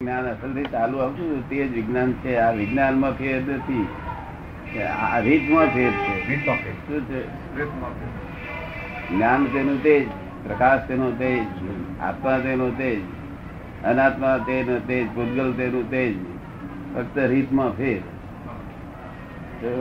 જ્ઞાન 0.00 0.26
અસલથી 0.26 0.62
ચાલુ 0.64 0.98
આવતું 0.98 1.48
તે 1.48 1.56
જ 1.68 1.72
વિજ્ઞાન 1.72 2.12
છે. 2.12 2.36
આ 2.36 2.50
વિજ્ઞાનમાં 2.50 3.12
ફેર 3.12 3.42
નથી. 3.42 3.86
આ 4.84 5.18
રીતમાં 5.18 5.66
ફેર 5.66 5.90
છે. 5.90 6.36
ફેર. 6.36 6.72
શું 6.86 7.02
છે? 7.08 7.20
જ્ઞાન 9.10 9.44
તેનું 9.44 9.82
તેજ 9.82 10.08
પ્રકાશ 10.44 10.88
તેનો 10.88 11.10
તેજ 11.10 11.38
આત્મા 12.00 12.38
તેનો 12.38 12.70
તેજ 12.70 12.98
અનાત્મા 13.84 14.38
તેનો 14.38 14.78
તેજ 14.78 15.06
ભૂતગલ 15.06 15.52
તેનું 15.52 15.90
તેજ 15.90 16.16
ફક્ત 16.94 17.18
રીતમાં 17.18 17.70
ફેર 17.76 18.00
તો 19.60 19.78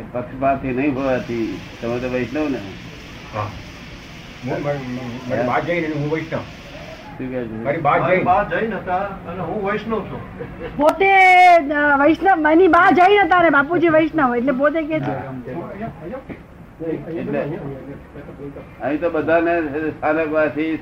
એ 0.00 0.04
પક્ષપાતી 0.12 0.72
નહીં 0.72 0.94
હોવાથી 0.94 1.48
તમે 1.82 1.98
તો 1.98 2.08
વૈષ્ણવ 2.08 2.48
ને. 2.48 2.60
હું 4.44 6.10
વૈષ્ણવ. 6.10 6.55
પોતે 10.76 11.10
વૈષ્ણવ 12.00 12.36
મારી 12.38 12.68
બા 12.68 12.90
જઈ 12.90 13.16
હતા 13.18 13.42
ને 13.42 13.50
બાપુજી 13.50 13.88
વૈષ્ણવ 13.88 14.36
એટલે 14.36 14.52
પોતે 14.52 14.80
કે 14.82 14.98
છે. 15.00 15.14
અહીં 18.82 19.00
તો 19.00 19.10
બધાને 19.10 19.54
સ્થાનકવાસી 19.90 20.72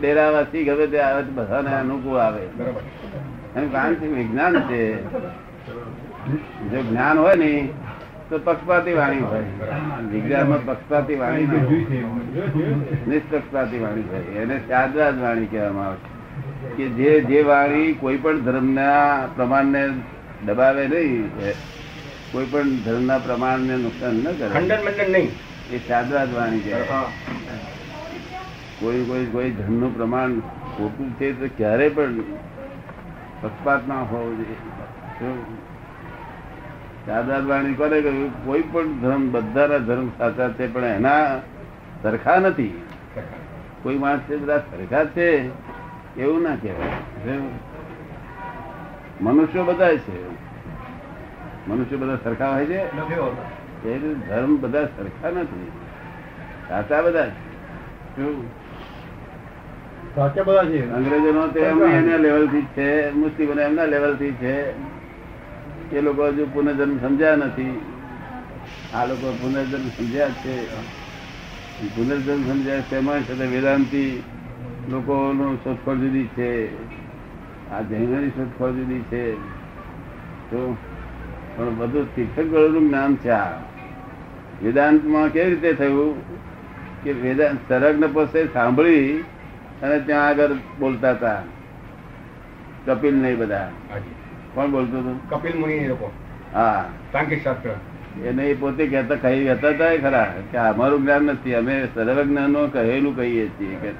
ડેરાવાસી 0.00 0.64
ગમે 0.64 0.86
તે 0.86 0.98
આવે 1.00 1.22
તો 1.22 1.32
બધાને 1.34 1.70
અનુકૂળ 1.76 2.18
આવે. 2.18 2.44
કારણ 3.72 3.94
કે 3.94 4.06
વિજ્ઞાન 4.06 4.54
છે. 4.60 4.82
જો 6.70 6.78
જ્ઞાન 6.82 7.18
હોય 7.18 7.34
ને 7.34 7.50
તો 8.28 8.38
પક્ષપાતી 8.38 8.92
વાણી 8.92 9.20
હોય. 9.20 9.42
વિજ્ઞાનમાં 10.12 10.62
પક્ષપાતી 10.66 11.16
વાણી 11.16 11.46
નિષ્પક્ષપાતી 13.08 13.78
વાણી 13.78 14.08
હોય. 14.12 14.42
એને 14.42 14.56
સાદવાદ 14.68 15.20
વાણી 15.22 15.46
કહેવામાં 15.46 15.86
આવે 15.86 15.96
છે. 15.96 16.12
કે 16.76 16.84
જે 16.88 17.10
જે 17.20 17.42
વાણી 17.42 17.92
કોઈ 18.00 18.16
પણ 18.16 18.40
ધર્મના 18.40 19.28
પ્રમાણને 19.36 19.82
દબાવે 20.46 20.84
નહીં 20.88 21.26
કોઈ 22.32 22.46
પણ 22.50 22.76
ધર્મના 22.86 23.18
પ્રમાણને 23.18 23.76
નુકસાન 23.76 24.14
ન 24.14 24.32
કરે. 24.32 24.48
ખંડન 24.48 24.80
મંડન 24.84 25.12
નહીં. 25.12 25.30
એ 25.72 25.78
સાદવાદ 25.88 26.34
વાણી 26.34 26.60
કહેવાય 26.60 27.04
કોઈ 28.80 29.04
કોઈ 29.04 29.26
કોઈ 29.26 29.50
ધર્મનું 29.50 29.92
પ્રમાણ 29.96 30.40
ખોટું 30.76 31.08
છે 31.18 31.32
તો 31.40 31.46
ક્યારે 31.56 31.88
પણ 31.88 32.18
પક્ષપાત 33.40 33.88
ના 33.88 34.00
હોવો 34.10 34.30
જોઈએ. 34.34 34.58
શું? 37.06 37.48
વાણી 37.48 37.74
કોને 37.74 38.00
કહ્યું 38.00 38.44
કોઈ 38.44 38.62
પણ 38.62 38.86
ધર્મ 38.86 39.32
બધાના 39.32 39.78
ધર્મ 39.78 40.08
સાચા 40.08 40.48
છે 40.48 40.72
પણ 40.72 40.84
એના 40.84 41.38
સરખા 42.02 42.38
નથી. 42.38 42.82
કોઈ 43.82 43.98
માણસ 43.98 44.20
છે 44.20 44.36
બધા 44.36 44.58
સરખા 44.58 45.04
છે 45.04 45.50
એવું 46.20 46.42
ના 46.42 46.56
કહેવાય. 46.56 47.38
મનુષ્યો 49.20 49.64
બધા 49.64 49.96
છે. 49.96 50.28
મનુષ્યો 51.68 51.98
બધા 51.98 52.16
સરખા 52.16 52.50
હોય 52.50 52.66
છે? 52.66 52.96
એ 53.88 54.14
ધર્મ 54.14 54.56
બધા 54.56 54.84
સરખા 54.84 55.30
નથી. 55.30 55.72
સાચા 56.68 57.02
બધા 57.02 57.26
છે. 57.26 57.54
સાચા 60.14 60.42
બધા 60.42 60.64
છે. 60.64 60.92
અંગ્રેજો 60.92 61.32
નો 61.32 61.46
તો 61.46 61.58
એમ 61.58 61.82
એના 61.82 62.16
લેવલથી 62.16 62.62
છે 62.62 63.10
મુસ્લિમો 63.10 63.52
એમના 63.52 63.84
લેવલથી 63.84 64.32
છે. 64.32 64.93
એ 65.94 66.00
લોકો 66.00 66.26
હજુ 66.26 66.46
પુનર્જન્મ 66.52 66.98
સમજ્યા 66.98 67.36
નથી. 67.36 67.82
આ 68.94 69.04
લોકો 69.04 69.38
પુનર્જન્મ 69.40 69.88
સમજ્યા 69.88 70.28
છે. 70.28 70.74
પુનર્જન્મ 71.88 72.52
સમજ્યા 72.52 72.74
એમાં 72.74 73.26
સાથે 73.26 73.46
વેદાંતિ 73.46 74.22
લોકોનું 74.90 75.64
શોધખોળ 75.64 75.96
જુદી 75.96 76.26
છે. 76.26 76.74
આ 77.70 77.80
જૈનોની 77.80 78.28
શોધખોળ 78.28 78.70
જુદી 78.70 79.00
છે. 79.00 79.34
તો 80.50 80.76
પણ 81.56 81.74
બધું 81.76 82.16
તીર્થંકરોનું 82.16 82.88
જ્ઞાન 82.88 83.16
છે 83.16 83.30
આ. 83.30 83.50
વેદાંતમાં 84.62 85.28
કેવી 85.28 85.50
રીતે 85.50 85.72
થયું 85.72 86.38
કે 87.02 87.12
વેદાંત 87.12 87.58
સરગ્ન 87.68 88.08
પાસે 88.12 88.46
સાંભળી 88.52 89.24
અને 89.82 90.00
ત્યાં 90.00 90.26
આગળ 90.26 90.48
બોલતા 90.78 91.10
હતા. 91.10 91.42
કપિલ 92.86 93.14
નહીં 93.14 93.38
બધા. 93.38 93.70
કોણ 94.54 94.70
બોલતો 94.70 94.98
હતો? 94.98 95.36
કપિલ 95.36 95.58
મુનિ 95.58 95.72
એ 95.72 95.88
લોકો. 95.88 96.12
હા. 96.54 96.84
સાંખ્ય 97.12 97.36
શાસ્ત્ર. 97.36 97.70
એને 98.24 98.50
એ 98.50 98.54
પોતે 98.54 98.86
કહેતા 98.86 99.14
કહી 99.14 99.44
કહેતા 99.44 99.68
હતા 99.68 99.96
ખરા 99.96 100.24
કે 100.52 100.58
અમારું 100.58 101.02
જ્ઞાન 101.02 101.22
નથી 101.22 101.54
અમે 101.54 101.88
સર્વજ્ઞાનો 101.94 102.66
કહેલું 102.66 103.16
કહીએ 103.16 103.48
છીએ 103.48 103.76
કે 103.76 103.90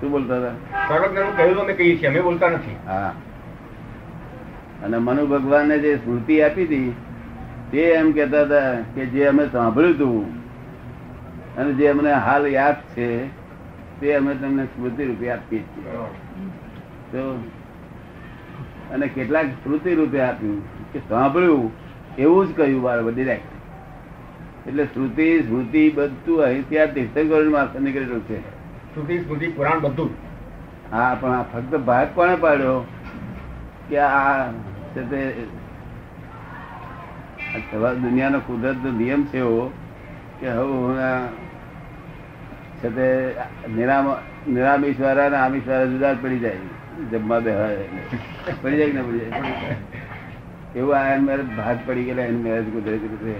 શું 0.00 0.10
બોલતા 0.10 0.36
હતા? 0.36 0.52
સર્વજ્ઞનું 0.88 1.36
કહેલું 1.36 1.60
અમે 1.60 1.72
કહીએ 1.72 1.96
છીએ 1.96 2.08
અમે 2.08 2.20
બોલતા 2.20 2.50
નથી. 2.50 2.76
હા. 2.86 3.12
અને 4.84 4.98
મનુ 4.98 5.26
ભગવાનને 5.26 5.78
જે 5.78 5.96
સ્મૃતિ 5.96 6.42
આપી 6.42 6.64
હતી 6.64 6.94
તે 7.70 7.78
એમ 7.78 8.12
કહેતા 8.12 8.42
હતા 8.42 8.72
કે 8.94 9.06
જે 9.06 9.26
અમે 9.26 9.46
સાંભળ્યું 9.52 9.94
હતું 9.94 10.40
અને 11.56 11.72
જે 11.72 11.88
અમને 11.88 12.12
હાલ 12.12 12.46
યાદ 12.46 12.74
છે 12.74 13.26
તે 14.00 14.14
અમે 14.14 14.34
તમને 14.34 14.64
સ્મૃતિ 14.64 15.04
રૂપે 15.04 15.30
આપીએ 15.30 15.60
છીએ. 15.60 15.90
તો 17.12 17.42
અને 18.92 19.06
કેટલાક 19.06 19.46
શ્રુતિ 19.46 19.94
રૂપે 19.94 20.20
આપ્યું 20.20 20.92
કે 20.92 20.98
સાંભળ્યું 20.98 21.70
એવું 22.18 22.48
જ 22.48 22.56
કહ્યું 22.56 22.82
બરાબર 22.82 23.12
ડિરેક્ટ 23.12 24.68
એટલે 24.68 24.84
શ્રુતિ 24.84 25.40
સ્મૃતિ 25.40 25.90
બધું 25.90 26.44
અહીંથી 26.44 26.78
આ 26.78 26.84
તીર્થંકરો 26.84 27.50
મારફત 27.50 27.80
નીકળેલું 27.80 28.20
છે. 28.20 28.40
શ્રુતિ 28.94 29.18
સ્મૃતિ 29.18 29.48
પુરાણ 29.48 29.78
બધું. 29.78 30.10
હા 30.92 31.16
પણ 31.20 31.32
આ 31.32 31.42
ફક્ત 31.42 31.74
ભાગ 31.76 32.08
કોને 32.14 32.36
પાડ્યો? 32.36 32.86
કે 33.88 33.98
આ 33.98 34.52
છે 34.96 35.02
તે 35.10 35.32
દુનિયાનો 37.94 38.38
કુદરતનો 38.38 38.90
નિયમ 38.90 39.24
છે 39.24 39.38
એવો 39.38 39.72
કે 40.40 40.48
હવે 40.48 40.64
હું 40.64 40.98
છે 42.82 42.88
તે 42.88 43.34
નિરામ 43.76 44.06
નિરામિષ 44.48 45.00
વાળા 45.00 45.26
અને 45.26 45.36
આમિષ 45.36 45.68
વાળા 45.68 45.84
જુદા 45.84 46.12
જ 46.12 46.16
પડી 46.22 46.38
જાય. 46.38 46.56
જમવા 47.10 47.40
બેહાય 47.40 47.76
પડી 48.62 48.76
જાય 48.76 48.90
કે 48.90 49.02
પડી 49.02 49.18
જાય? 49.18 49.30
એવું 50.76 50.92
આ 50.96 51.06
એન 51.14 51.22
મેરેજ 51.24 51.48
ભાગ 51.56 51.78
પડી 51.86 52.04
ગયેલા 52.04 52.26
એન 52.32 52.38
મેરેજ 52.42 52.66
કુદરતી 52.72 53.08
રીતે 53.12 53.34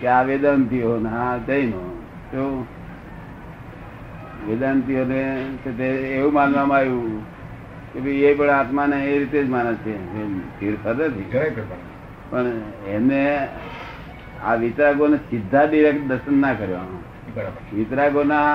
કે 0.00 0.06
આ 0.06 0.22
વેદાંતિઓ 0.22 0.92
ને 0.98 1.10
આ 1.10 1.36
જૈનો. 1.48 1.82
કેવું 2.30 2.60
વેદાંતિઓને 4.48 5.20
એવું 6.16 6.32
માનવામાં 6.32 6.78
આવ્યું 6.78 7.14
કે 7.92 7.98
ભાઈ 8.00 8.26
એ 8.28 8.34
પણ 8.34 8.50
આત્માને 8.50 8.96
એ 9.06 9.18
રીતે 9.18 9.38
જ 9.44 9.46
માને 9.48 9.72
છે. 9.74 9.94
પણ 12.30 12.46
એને 12.88 13.22
આ 14.44 14.54
વિતરાગોને 14.54 15.16
સીધા 15.30 15.64
ડિરેક્ટ 15.64 16.02
દર્શન 16.06 16.36
ના 16.40 16.54
કર્યો. 16.54 16.86
વિતરાગોના 17.74 18.48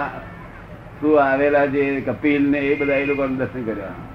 શું 1.00 1.14
આવેલા 1.24 1.66
જે 1.66 1.84
કપિલ 2.02 2.44
ને 2.52 2.60
એ 2.60 2.72
બધા 2.80 2.98
એ 3.04 3.06
લોકો 3.06 3.24
દર્શન 3.28 3.64
કર્યા. 3.64 3.94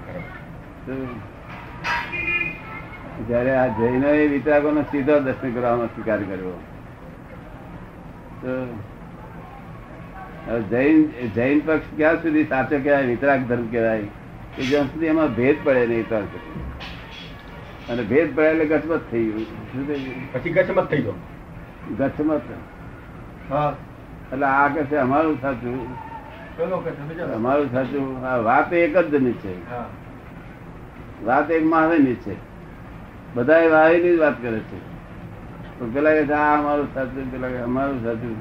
જયારે 3.27 3.55
આ 3.55 3.67
જૈન 3.67 4.03
એ 4.03 4.27
વિતરાગોનો 4.27 4.81
સીધો 4.81 5.19
દર્શન 5.19 5.53
કરવાનો 5.53 5.85
સ્વીકાર 5.85 6.17
કર્યો. 6.17 6.55
જૈન 10.71 11.03
જૈન 11.35 11.61
પક્ષ 11.65 11.91
ક્યાં 11.97 12.21
સુધી 12.21 12.43
સાચો 12.43 12.79
કહેવાય 12.83 13.05
વિતરાગ 13.05 13.41
ધર્મ 13.41 13.67
કહેવાય 13.67 14.01
કે 14.55 14.63
જ્યાં 14.63 14.85
સુધી 14.85 15.05
એમાં 15.05 15.35
ભેદ 15.35 15.55
પડે 15.63 15.87
નહીં 15.87 16.09
ત્યાં 16.09 16.25
સુધી 16.25 16.59
અને 17.93 18.03
ભેદ 18.03 18.35
પડે 18.35 18.47
એટલે 18.47 18.65
ગચમત 18.65 19.01
થઈ 19.11 19.23
ગયું. 19.25 19.45
શું 19.71 19.87
થઈ 19.87 19.99
ગયું? 19.99 20.33
પછી 20.33 20.49
ગચમત 20.49 20.89
થઈ 20.89 21.01
ગયો. 21.01 21.13
ગચમત 21.97 22.41
હા. 23.49 23.75
એટલે 24.33 24.45
આ 24.45 24.67
કે 24.67 24.83
છે 24.83 24.95
અમારું 24.95 25.41
સાચું. 25.41 25.77
અમારું 27.35 27.71
સાચું. 27.71 28.25
આ 28.27 28.37
વાત 28.37 28.73
એક 28.73 28.97
જ 28.97 29.07
જની 29.15 29.33
છે. 29.33 29.53
હા. 29.69 29.85
વાત 31.25 31.51
એક 31.51 31.65
મહાવીરની 31.65 32.15
છે 32.15 32.35
બધા 33.33 33.67
વાહીની 33.71 34.15
જ 34.15 34.19
વાત 34.19 34.41
કરે 34.41 34.59
છે. 34.59 34.79
પણ 35.79 35.89
પેલા 35.89 36.13
કે 36.13 36.33
આ 36.33 36.57
અમારું 36.57 36.93
સાચું 36.93 37.31
પેલા 37.31 37.47
કે 37.47 37.57
અમારું 37.57 38.03
સાચું. 38.03 38.35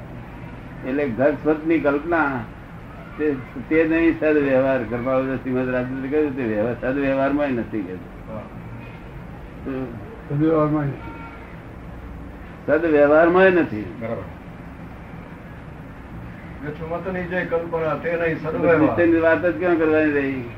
એટલે 0.88 1.08
ઘર 1.08 1.32
સ્વતની 1.32 1.80
કલ્પના 1.80 2.40
તે 3.18 3.34
તે 3.68 3.84
નહીં 3.84 4.20
સદ 4.20 4.36
વ્યવહાર 4.36 4.84
ગર્ભાવતી 4.84 5.36
શ્રીમદ 5.36 5.68
રાજેન્દ્ર 5.68 6.10
કહ્યું 6.10 6.36
તે 6.36 6.42
વ્યવહાર 6.42 6.76
સદ 6.80 6.98
વ્યવહારમાં 6.98 7.48
નથી 7.48 7.80
કહેતું. 7.80 8.10
સદ 12.66 12.84
વ્યવહારમાં 12.84 13.44
નથી. 13.44 13.84
બરાબર. 14.00 14.28
વાત 19.20 19.46
જ 19.46 19.52
કેમ 19.52 19.78
કરવાની 19.78 20.12
રહી? 20.12 20.50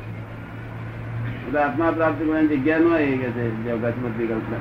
એટલે 1.53 1.65
આત્મા 1.65 1.91
પ્રાપ્ત 1.91 2.19
કરવાની 2.19 2.57
જગ્યા 2.57 2.79
ન 2.79 2.93
આવી 2.93 3.19
કે 3.19 3.31
છે 3.31 3.51
જગતમતી 3.51 4.27
કલ્પના 4.27 4.61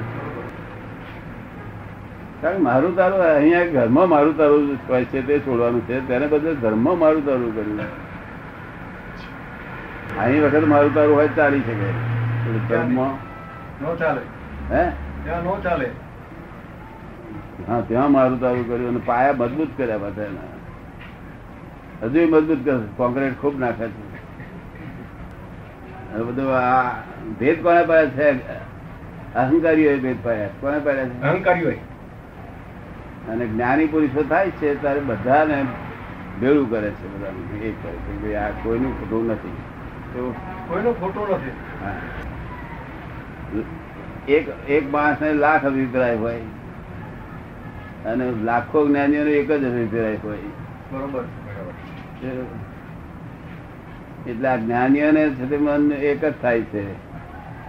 મારું 2.60 2.96
તારું 2.96 3.22
અહીંયા 3.22 3.66
ઘરમાં 3.66 4.10
મારું 4.10 4.38
તારું 4.38 4.80
હોય 4.90 5.06
છે 5.06 5.22
તે 5.22 5.40
છોડવાનું 5.40 5.88
છે 5.88 6.08
તેને 6.08 6.28
બદલે 6.28 6.56
ધર્મમાં 6.56 6.98
મારું 6.98 7.26
તારું 7.26 7.56
કર્યું 7.56 7.80
અહીં 10.20 10.44
વખત 10.44 10.68
મારું 10.68 10.94
તારું 10.94 11.16
હોય 11.16 11.28
ચાલી 11.28 11.60
શકે. 11.60 11.94
ધર્મ 12.46 12.68
ધર્મમાં 12.68 13.12
નો 13.82 13.96
ચાલે. 13.96 14.22
હે? 14.72 14.92
ત્યાં 15.24 15.44
નો 15.44 15.58
ચાલે. 15.64 15.92
હા 17.68 17.82
ત્યાં 17.82 18.12
મારું 18.12 18.40
તારું 18.40 18.68
કર્યું 18.68 18.90
અને 18.90 19.00
પાયા 19.06 19.34
મજબૂત 19.34 19.70
કર્યા 19.78 19.98
બધા 19.98 20.24
એના. 20.24 20.42
હજુ 22.04 22.28
મજબૂત 22.28 22.66
કરે 22.66 22.78
કોન્ક્રીટ 22.98 23.42
ખૂબ 23.42 23.60
નાખે 23.60 23.88
છે. 23.88 24.11
હવે 26.14 26.24
બધું 26.24 26.58
આ 26.58 26.92
ભેદ 27.40 27.64
કોને 27.64 27.84
પાડ્યા 27.84 28.06
છે? 28.06 28.32
અહંકારીઓ 29.36 29.98
ભેદ 29.98 30.16
પાડ્યા 30.24 30.48
કોને 30.48 30.80
પાડ્યા 30.80 31.06
છે? 31.06 31.22
અહંકારી 31.22 31.66
હોય 31.66 31.78
અને 33.30 33.46
જ્ઞાની 33.46 33.88
પુરુષો 33.88 34.24
થાય 34.24 34.50
છે 34.50 34.82
ત્યારે 34.82 35.00
બધાને 35.00 35.66
ભેળું 36.42 36.70
કરે 36.70 36.92
છે 36.92 37.08
બધાને 37.08 37.66
એ 37.66 37.72
કરે 37.72 37.92
છે 37.92 38.28
કે 38.28 38.36
આ 38.36 38.50
કોઈનું 38.50 39.00
ખોટું 39.00 39.28
નથી. 39.28 39.50
તો 40.14 40.36
કોઈનો 40.68 40.94
ખોટું 40.94 41.36
નથી. 41.36 41.52
હા. 41.86 41.96
એક 44.28 44.70
એક 44.70 44.92
માણસને 44.92 45.34
લાખ 45.34 45.66
અભિપ્રાય 45.66 46.16
હોય 46.16 46.42
અને 48.06 48.32
લાખો 48.44 48.88
જ્ઞાનીઓ 48.88 49.22
એક 49.22 49.52
જ 49.52 49.66
અભિપ્રાય 49.66 50.18
હોય. 50.24 50.38
બરોબર 50.92 51.24
એટલે 54.28 54.48
આ 54.48 54.56
જ્ઞાનીઓને 54.56 55.30
છે 55.30 55.58
મન 55.58 55.92
એક 55.92 56.26
જ 56.26 56.34
થાય 56.42 56.62
છે 56.62 56.92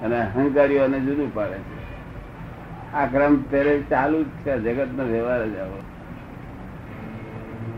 અને 0.03 0.21
અહંકારીઓને 0.21 1.01
જુદું 1.01 1.35
પાડે 1.35 1.55
છે. 1.55 1.83
આ 2.95 3.07
ક્રમ 3.07 3.43
પહેલે 3.43 3.83
ચાલુ 3.91 4.23
જ 4.23 4.27
છે 4.27 4.59
જગત 4.61 4.89
નો 4.97 5.05
વ્યવહાર 5.05 5.47
જ 5.47 5.59
આવો. 5.59 5.83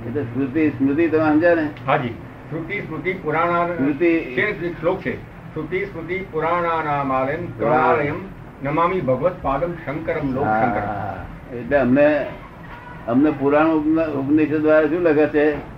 એટલે 0.06 0.22
સ્મૃતિ 0.22 0.68
સ્મૃતિ 0.68 1.08
તમે 1.08 1.32
સમજ્યા 1.32 1.54
ને? 1.54 1.68
હાજી. 1.86 2.08
શ્રુતિ 2.50 2.80
સ્મૃતિ 2.80 3.12
પુરાણા 3.12 3.66
સ્મૃતિ- 3.66 4.72
શ્લોક 4.80 5.00
છે. 5.00 5.16
શ્રુતિ 5.22 5.84
સ્મૃતિ 5.84 6.24
પુરાણાનામાલયમ 6.32 7.46
કરુણાલયમ 7.46 8.14
નમામિ 8.62 9.00
ભગવત 9.00 9.42
પાદમ 9.42 9.72
શંકરમ 9.72 10.34
લોક 10.34 10.44
શંકર 10.44 11.56
એટલે 11.56 11.76
અમને 11.76 12.26
અમને 13.08 13.30
પુરાણ 13.30 13.66
ઉપન- 13.66 14.12
ઉપનિષદ 14.12 14.54
દ્વારા 14.54 14.86
શું 14.86 15.02
લખે 15.02 15.26
છે? 15.26 15.73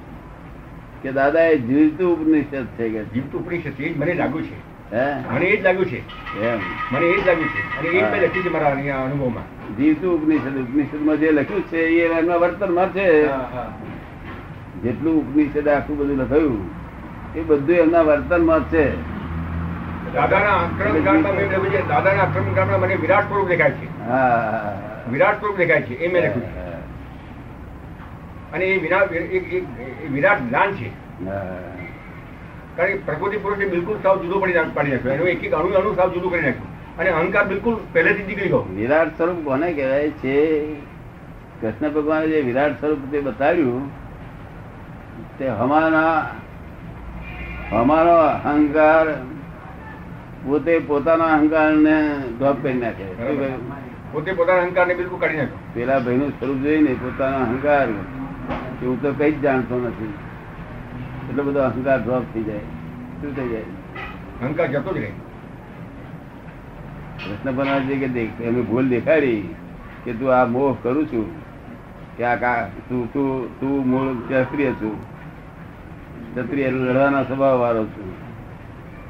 કે 1.02 1.12
દાદા 1.12 1.40
એ 1.40 1.58
જીવતું 1.58 2.12
ઉપનિષદ 2.12 2.66
છે 2.66 2.88
કે 2.88 3.04
જીવત 3.04 3.34
ઉપનિષદ 3.34 3.80
એ 3.80 3.88
જ 3.88 3.98
મને 3.98 4.14
લાગ્યું 4.14 4.42
છે. 4.42 4.76
મને 5.30 5.46
એ 5.46 5.56
જ 5.56 5.64
લાગ્યું 5.64 5.86
છે. 5.86 5.98
એમ. 6.40 6.58
મને 6.90 7.06
એ 7.06 7.20
જ 7.20 7.26
લાગ્યું 7.26 7.48
છે. 7.48 7.78
અને 7.78 7.88
એ 7.88 8.10
મેં 8.10 8.22
લખ્યું 8.22 8.44
છે 8.44 8.48
મારા 8.48 9.04
અનુભવમાં. 9.04 9.76
જીવતું 9.76 10.22
ઉપનિષદ 10.22 10.56
ઉપનિષદમાં 10.60 11.16
જે 11.16 11.30
લખ્યું 11.30 11.62
છે 11.62 11.78
એ 11.78 12.18
એમના 12.18 12.36
વર્તનમાં 12.36 12.88
છે. 12.88 13.26
જેટલું 14.82 15.28
ઉપનિષદ 15.28 15.68
આખું 15.68 15.98
બધું 15.98 16.16
લખાયું 16.16 16.70
એ 17.34 17.40
બધું 17.40 17.76
એમના 17.76 18.00
વર્તનમાં 18.00 18.46
માં 18.46 18.68
છે. 18.68 19.16
દાદાના 20.12 20.50
આક્રમણ 20.50 21.88
દાદાના 21.88 22.22
અક્રમ 22.22 22.80
મને 22.80 22.94
વિરાટ 22.94 23.28
સ્વરૂપ 23.28 23.48
દેખાય 23.48 23.70
છે. 23.70 24.08
હા 24.08 24.80
વિરાટ 25.12 25.40
સ્વરૂપ 25.40 25.56
દેખાય 25.56 25.82
છે. 25.82 25.94
એ 25.94 26.12
મેં 26.12 26.22
લખ્યું 26.22 26.40
છે. 26.40 26.65
અને 28.56 28.66
એ 28.66 28.76
વિરાટ 30.14 30.40
જ્ઞાન 30.46 30.70
છે. 30.78 30.88
કારણ 32.76 32.90
કે 32.92 32.98
પ્રકૃતિ 33.06 33.36
પુરુષે 33.44 33.66
બિલકુલ 33.74 33.96
સાવ 34.02 34.16
જુદો 34.22 34.36
પડી 34.40 34.56
પાડી 34.74 34.92
નાખ્યો. 34.92 35.12
એનું 35.12 35.28
એક 35.34 35.44
એક 35.44 35.54
અણુ 35.60 35.68
અણુ 35.80 35.94
સાવ 35.94 36.08
જુદું 36.14 36.30
કરી 36.32 36.46
નાખ્યું. 36.46 36.74
અને 36.98 37.10
અહંકાર 37.10 37.44
બિલકુલ 37.48 37.74
પહેલેથી 37.92 38.26
નીકળી 38.28 38.48
ગયો. 38.48 38.62
વિરાટ 38.74 39.10
સ્વરૂપ 39.16 39.38
કોને 39.44 39.68
કહેવાય? 39.72 40.10
છે 40.22 40.36
કૃષ્ણ 41.60 41.88
ભગવાને 41.90 42.26
જે 42.26 42.38
વિરાટ 42.40 42.74
સ્વરૂપ 42.80 43.00
તે 43.12 43.18
બતાવ્યું 43.20 43.82
તે 45.38 45.46
હમાના 45.58 46.16
અમારો 47.72 48.16
અહંકાર 48.50 49.06
પોતે 50.44 50.74
પોતાના 50.88 51.30
અહંકારને 51.36 51.96
ડ્રોપ 52.38 52.56
કરી 52.62 52.80
નાખે. 52.82 53.06
પોતે 54.12 54.30
પોતાના 54.32 54.62
અહંકારને 54.62 54.94
બિલકુલ 54.94 55.18
કાઢી 55.20 55.40
નાખ્યો. 55.40 55.62
પેલા 55.74 55.98
ભાઈનું 55.98 56.30
સ્વરૂપ 56.38 56.58
જોઈને 56.64 56.92
પોતાનો 57.02 57.36
અહંકાર 57.46 57.86
કે 58.80 58.86
હું 58.86 59.02
તો 59.02 59.12
કઈ 59.12 59.32
જ 59.32 59.40
જાણતો 59.40 59.80
નથી. 59.80 60.14
એટલો 61.30 61.42
બધો 61.42 61.60
અહંકાર 61.60 62.02
ડ્રોપ 62.02 62.22
થઈ 62.34 62.42
જાય. 62.42 62.58
શું 62.58 63.36
થઈ 63.36 63.48
જાય? 63.48 63.62
અહંકાર 64.42 64.66
જતો 64.66 64.92
જ 64.92 65.00
પ્રશ્ન 67.16 67.56
બનાવે 67.56 67.80
છે 67.80 67.96
કે 67.96 68.08
દેખ 68.08 68.40
એમને 68.40 68.62
ભૂલ 68.62 68.88
દેખાડી 68.88 69.54
કે 70.04 70.12
તું 70.12 70.40
આ 70.40 70.44
મોહ 70.44 70.76
કરું 70.82 71.06
છું 71.06 71.40
કે 72.16 72.24
આ 72.24 72.36
કા 72.36 72.70
તું 72.88 73.12
તું 73.12 73.60
તું 73.60 73.88
મૂળ 73.88 74.14
ક્ષત્રિય 74.14 74.70
છું. 74.70 75.02
ક્ષત્રિય 76.34 76.70
લડવાના 76.70 77.22
સ્વભાવ 77.22 77.58
વાળો 77.58 77.84
છું. 77.84 78.12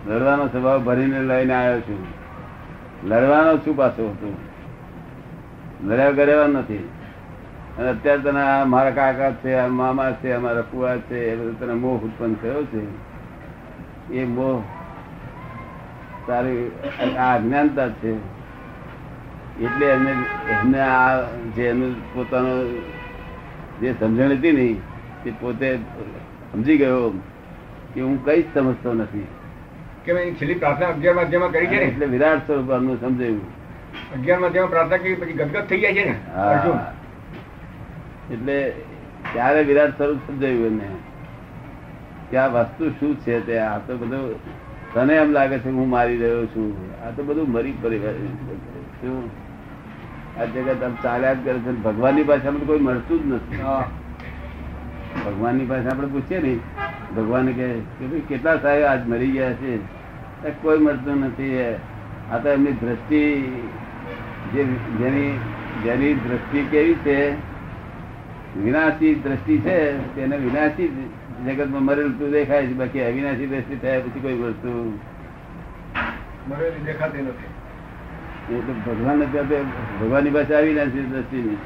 લડવાનો 0.08 0.46
સ્વભાવ 0.46 0.84
ભરીને 0.84 1.22
લઈને 1.22 1.54
આવ્યો 1.54 1.80
છું. 1.80 2.06
લડવાનો 3.04 3.58
છું 3.58 3.76
પાછો 3.76 4.16
તું. 4.20 4.36
લડ્યા 5.88 6.10
કરેવા 6.10 6.46
નથી. 6.46 6.88
અને 7.78 7.88
અત્યારે 7.90 8.22
તને 8.22 8.64
મારા 8.64 8.90
કાકા 8.90 9.32
છે 9.32 9.66
મામા 9.80 10.12
છે 10.12 10.32
અમારા 10.32 10.62
ફુવા 10.62 10.96
છે 10.96 11.18
એ 11.32 11.36
બધું 11.36 11.58
તને 11.60 11.72
મોહ 11.72 12.00
ઉત્પન્ન 12.04 12.34
થયો 12.34 12.64
છે? 12.64 12.82
એ 14.12 14.24
મોહ 14.24 14.62
તારી 16.26 16.72
આ 17.18 17.34
અજ્ઞાનતા 17.34 17.88
છે. 17.88 18.12
એટલે 19.60 19.86
એમને 19.86 20.12
એમને 20.50 20.80
આ 20.80 21.22
જે 21.56 21.68
એનું 21.68 21.94
પોતાનું 22.14 22.82
જે 23.80 23.94
સમજણ 24.00 24.36
હતી 24.36 24.52
ને 24.52 24.66
તે 25.24 25.32
પોતે 25.40 25.78
સમજી 26.52 26.78
ગયો 26.78 27.12
કે 27.94 28.00
હું 28.00 28.24
કઈ 28.24 28.42
જ 28.42 28.46
સમજતો 28.54 28.94
નથી. 28.94 29.26
કે 30.04 30.12
મેં 30.12 30.36
છેલ્લી 30.36 30.54
પ્રાર્થના 30.54 30.88
અગિયાર 30.88 31.16
માધ્યમમાં 31.16 31.52
કરી 31.52 31.66
છે 31.66 31.80
એટલે 31.84 32.06
વિરાટ 32.06 32.46
સ્વરૂપ 32.46 32.70
સમજાયું. 33.00 33.40
અગિયાર 34.14 34.40
માધ્યમમાં 34.40 34.70
પ્રાર્થના 34.70 34.96
કરી 34.96 35.14
પછી 35.14 35.32
ગદગદ 35.32 35.66
થઈ 35.70 35.80
જાય 35.80 35.94
છે 35.94 36.04
ને 36.04 36.16
અર્જુન. 36.42 36.78
એટલે 38.32 38.70
ત્યારે 39.32 39.62
વિરાટ 39.62 39.90
સ્વરૂપ 39.90 40.16
સમજાયું 40.16 40.66
એમને? 40.66 40.88
કે 42.30 42.36
આ 42.36 42.46
વસ્તુ 42.46 42.90
શું 42.90 43.16
છે 43.20 43.46
તે? 43.46 43.58
આ 43.58 43.78
તો 43.78 43.96
બધું 43.96 44.40
તને 44.94 45.14
એમ 45.14 45.30
લાગે 45.30 45.58
છે 45.58 45.70
હું 45.70 45.88
મારી 45.88 46.16
રહ્યો 46.16 46.46
છું. 46.46 46.74
આ 47.06 47.10
તો 47.10 47.22
બધું 47.22 47.52
મરી 47.52 47.72
પડી 47.82 47.98
શું? 49.00 49.30
આ 50.40 50.44
જગત 50.44 50.82
આમ 50.82 50.94
ચાલ્યા 51.02 51.34
જ 51.34 51.36
કરે 51.44 51.58
છે. 51.58 51.72
ભગવાનની 51.72 52.22
પાસે 52.22 52.48
આપણે 52.48 52.66
કોઈ 52.66 52.78
મળતું 52.78 53.22
જ 53.22 53.32
નથી. 53.32 53.56
ભગવાનની 55.26 55.64
પાસે 55.64 55.88
આપણે 55.88 56.06
પૂછીએ 56.06 56.42
ને 56.42 56.58
ભગવાન 57.16 57.46
કે 57.46 57.68
કે 57.98 58.06
ભાઈ 58.06 58.20
કેટલા 58.20 58.56
સાહેબ 58.56 58.84
આજ 58.84 59.08
મરી 59.08 59.30
ગયા 59.30 59.52
છે? 59.52 59.78
કોઈ 60.62 60.78
મળતું 60.78 61.20
નથી. 61.20 61.60
આ 62.32 62.38
તો 62.38 62.48
એમની 62.48 62.72
દ્રષ્ટિ 62.72 63.44
જેની 64.54 65.38
જેની 65.84 66.14
દ્રષ્ટિ 66.14 66.66
કેવી 66.70 66.94
છે 66.94 67.55
વિનાશી 68.64 69.14
દ્રષ્ટિ 69.14 69.58
છે 69.58 69.98
તેને 70.14 70.36
વિનાશી 70.36 71.10
જગતમાં 71.46 71.82
મરેલું 71.82 72.18
તું 72.18 72.30
દેખાય 72.30 72.66
છે 72.66 72.72
બાકી 72.72 73.00
અવિનાશી 73.00 73.46
દ્રષ્ટિ 73.46 73.76
થયા 73.76 74.00
પછી 74.00 74.20
કોઈ 74.20 74.34
વસ્તુ 74.34 74.98
મરેલી 76.48 76.84
દેખાતી 76.84 77.22
નથી. 77.22 78.54
એટલે 78.54 78.92
ભગવાન 78.92 79.24
ભગવાનની 80.00 80.30
પાસે 80.30 80.54
અવિનાશી 80.54 81.02
દ્રષ્ટિ 81.02 81.36
ની 81.36 81.56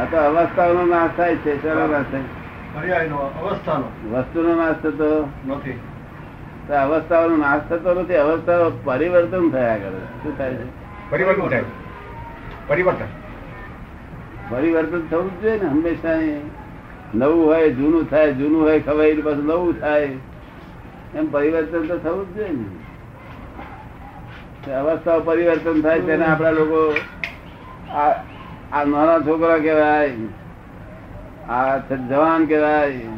આ 0.00 0.04
તો 0.04 0.16
અવસ્થાઓનો 0.16 0.86
નાશ 0.86 1.10
થાય 1.16 1.36
છે 1.36 1.62
સરળ 1.62 1.88
નાશ 1.88 2.04
થાય? 2.12 2.94
અવસ્થાનો. 3.06 4.12
વસ્તુનો 4.12 4.54
નાશ 4.54 4.74
થતો? 4.74 5.28
નથી. 5.46 5.80
અવસ્થાઓનો 6.72 7.36
નાશ 7.36 7.60
થતો 7.60 7.94
નથી 7.94 8.14
અવસ્થાઓ 8.14 8.70
પરિવર્તન 8.84 9.50
થયા 9.50 9.76
કરે. 9.76 9.98
શું 9.98 10.38
થાય 10.38 10.54
છે? 10.54 11.10
પરિવર્તન 11.10 11.48
થાય. 11.48 11.62
પરિવર્તન. 12.66 13.21
પરિવર્તન 14.52 15.02
થવું 15.10 15.28
જ 15.30 15.42
જોઈએ 15.42 15.56
ને 15.62 15.68
હંમેશા 15.72 16.20
નવું 17.14 17.42
હોય, 17.46 17.68
જૂનું 17.78 18.04
થાય, 18.10 18.30
જૂનું 18.40 18.60
હોય, 18.66 18.80
ખવાય 18.86 19.22
પાછું 19.26 19.46
નવું 19.50 19.74
થાય. 19.80 20.10
એમ 21.16 21.26
પરિવર્તન 21.34 21.82
તો 21.90 21.96
થવું 22.04 22.24
જ 22.28 22.36
જોઈએ 22.36 22.54
ને. 22.58 22.66
અવસ્થા 24.80 25.20
પરિવર્તન 25.26 25.78
થાય 25.84 26.00
તેને 26.08 26.24
આપણા 26.24 26.54
લોકો 26.58 26.80
આ 28.72 28.82
નાના 28.84 29.20
છોકરા 29.26 29.60
કહેવાય, 29.64 30.28
આ 31.48 31.76
જવાન 32.10 32.42
કહેવાય, 32.50 33.10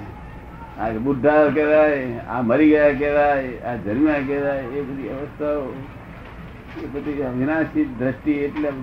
આ 0.81 0.93
બુઢા 1.07 1.43
કહેવાય, 1.57 2.07
આ 2.29 2.41
મરી 2.43 2.71
ગયા 2.71 2.95
કહેવાય, 3.03 3.53
આ 3.69 3.77
જન્મ્યા 3.85 4.25
કહેવાય, 4.29 4.65
એ 4.79 4.81
બધી 4.89 5.11
અવસ્થાઓ, 5.17 5.67
એ 6.85 6.87
બધી 6.95 7.23
અવિનાશી 7.29 7.87
દ્રષ્ટિ 7.99 8.33
એટલે 8.47 8.69
આ 8.69 8.77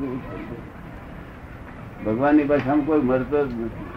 બધું 2.04 2.16
ભગવાનની 2.16 2.44
ભાષામાં 2.44 2.86
કોઈ 2.86 3.02
મરતો 3.02 3.40
જ 3.48 3.50
નથી. 3.54 3.88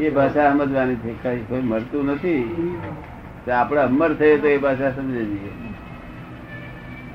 એ 0.00 0.10
ભાષા 0.10 0.50
સમજવાની 0.52 0.96
છે 0.96 1.12
કઈ 1.22 1.40
કોઈ 1.48 1.62
મળતું 1.62 2.04
નથી. 2.06 2.42
આપણે 3.52 3.80
અમર 3.80 4.10
થઈએ 4.14 4.38
તો 4.38 4.48
એ 4.48 4.58
ભાષા 4.58 4.90
સમજે 4.96 5.22
જઈએ 5.24 5.52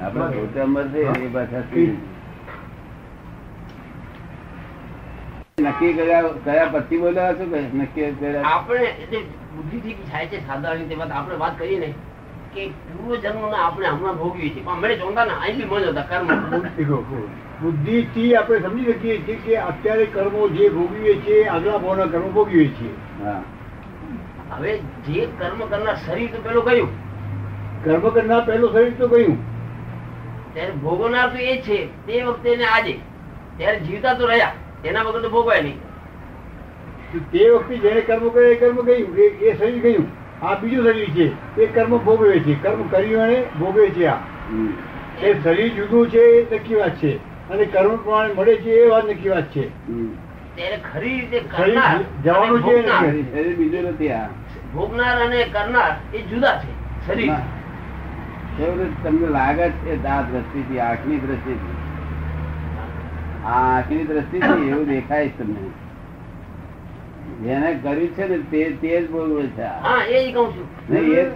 આપણે 0.03 0.25
પોતે 0.38 0.60
અમર 0.62 0.86
થઈએ 0.94 1.10
એ 1.25 1.27
ભાષા 1.36 1.63
નક્કી 5.62 5.94
કર્યા, 5.94 6.30
કયા 6.46 6.70
પછી 6.74 6.98
બોલ્યા 6.98 7.34
છો 7.34 7.46
નક્કી 7.80 8.12
કર્યા? 8.20 8.44
આપણે 8.44 8.86
એટલે 9.03 9.20
બુદ્ધિથી 9.56 9.98
થાય 10.12 10.27
છે 10.27 10.38
સાધારણ 10.48 11.12
આપણે 11.12 11.36
વાત 11.44 11.60
કરીએ 11.60 11.80
ને 11.80 11.89
કે 12.53 12.63
પૂર્વ 12.86 13.15
જન્મ 13.15 13.53
આપણે 13.55 13.88
હમણાં 13.88 14.17
ભોગવીએ 14.17 14.50
છીએ. 14.50 14.63
પણ 14.63 14.77
અમે 14.77 14.96
જોતા 14.96 15.25
ને 15.25 15.36
અહીં 15.43 15.58
બી 15.58 15.70
મન 15.72 15.84
હતા 15.89 16.08
કર્મ. 16.10 16.27
બુદ્ધિથી 17.62 18.31
આપણે 18.36 18.60
સમજી 18.60 18.93
શકીએ 18.93 19.17
છીએ 19.27 19.38
કે 19.46 19.58
અત્યારે 19.58 20.05
કર્મો 20.05 20.48
જે 20.48 20.70
ભોગવીએ 20.70 21.13
છીએ 21.22 21.39
આગલા 21.48 21.77
ભાવના 21.77 22.08
કર્મો 22.08 22.29
ભોગવીએ 22.29 22.67
છીએ. 22.67 22.93
હવે 24.51 24.72
જે 25.08 25.22
કર્મ 25.39 25.60
કરનાર 25.70 25.98
શરીર 26.05 26.29
તો 26.31 26.41
પેલું 26.41 26.63
કયું 26.65 26.91
કર્મ 27.84 28.10
કરનાર 28.10 28.41
પહેલું 28.46 28.74
શરીર 28.74 28.93
તો 29.00 29.08
કયું 29.08 29.38
ત્યારે 30.53 30.74
ભોગવનાર 30.84 31.27
તો 31.29 31.38
એ 31.51 31.53
છે 31.62 31.77
તે 32.08 32.24
વખતે 32.24 32.58
ને 32.58 32.65
આજે. 32.65 32.96
ત્યારે 33.58 33.79
જીવતા 33.79 34.13
તો 34.13 34.24
રહ્યા 34.27 34.53
એના 34.86 35.03
વગર 35.03 35.22
તો 35.22 35.29
ભોગવાય 35.29 35.62
નહીં. 35.62 35.79
તે 37.31 37.50
વખતે 37.50 37.75
જેને 37.77 38.01
કર્મ 38.01 38.25
કરે 38.29 38.50
એ 38.51 38.55
કર્મ 38.55 38.81
ગયું 38.81 39.17
એ 39.17 39.29
એ 39.46 39.53
શરીર 39.58 39.79
ગયું 39.86 40.08
આ 40.41 40.55
બીજું 40.55 40.86
શરીર 40.86 41.10
છે. 41.10 41.57
એ 41.62 41.65
કર્મ 41.65 41.98
ભોગવે 41.98 42.39
છે. 42.39 42.63
કર્મ 42.63 42.88
કર્યું 42.88 43.21
અને 43.24 43.43
ભોગવે 43.60 43.89
છે 43.89 44.05
આ. 44.05 44.17
એ 45.21 45.43
શરીર 45.43 45.74
જુદું 45.74 46.10
છે 46.10 46.19
એ 46.19 46.55
નક્કી 46.55 46.75
વાત 46.75 46.95
છે. 46.95 47.17
અને 47.50 47.65
કર્મ 47.65 47.95
પ્રમાણે 47.95 48.33
મળે 48.33 48.55
છે 48.55 48.69
એ 48.69 48.88
વાત 48.88 49.05
નક્કી 49.05 49.29
વાત 49.29 49.51
છે. 49.51 49.69
કરનાર 51.39 52.24
જવાનું 52.24 52.62
છે 52.62 52.88
શરીર. 52.88 53.25
શરીર 53.31 53.55
બીજું 53.55 53.83
નથી 53.83 54.12
આ. 54.12 54.27
ભોગનાર 54.74 55.25
અને 55.25 55.43
કરનાર 55.43 56.15
એ 56.15 56.21
જુદા 56.21 56.60
છે. 56.60 57.07
શરીર. 57.07 57.31
તમને 59.03 59.27
લાગે 59.27 59.69
છે 59.69 60.03
આ 60.05 60.21
દ્રષ્ટિથી 60.21 60.79
આંખની 60.79 61.17
દ્રષ્ટિથી. 61.17 61.75
આ 63.45 63.77
આંખની 63.77 64.03
દ્રષ્ટિથી 64.03 64.69
એવું 64.69 64.86
દેખાય 64.86 65.29
છે 65.29 65.38
તમને. 65.38 65.90
જેને 67.43 67.79
કર્યું 67.83 68.07
છે 68.07 68.27
ને 68.27 68.38
તે 68.38 68.77
તે 68.81 69.01
જ 69.01 69.12
બોલવું 69.12 69.48
છે. 69.48 69.62
હા 69.62 70.05
એ 70.05 70.31
છું. 70.31 70.88
શરીર- 70.88 71.31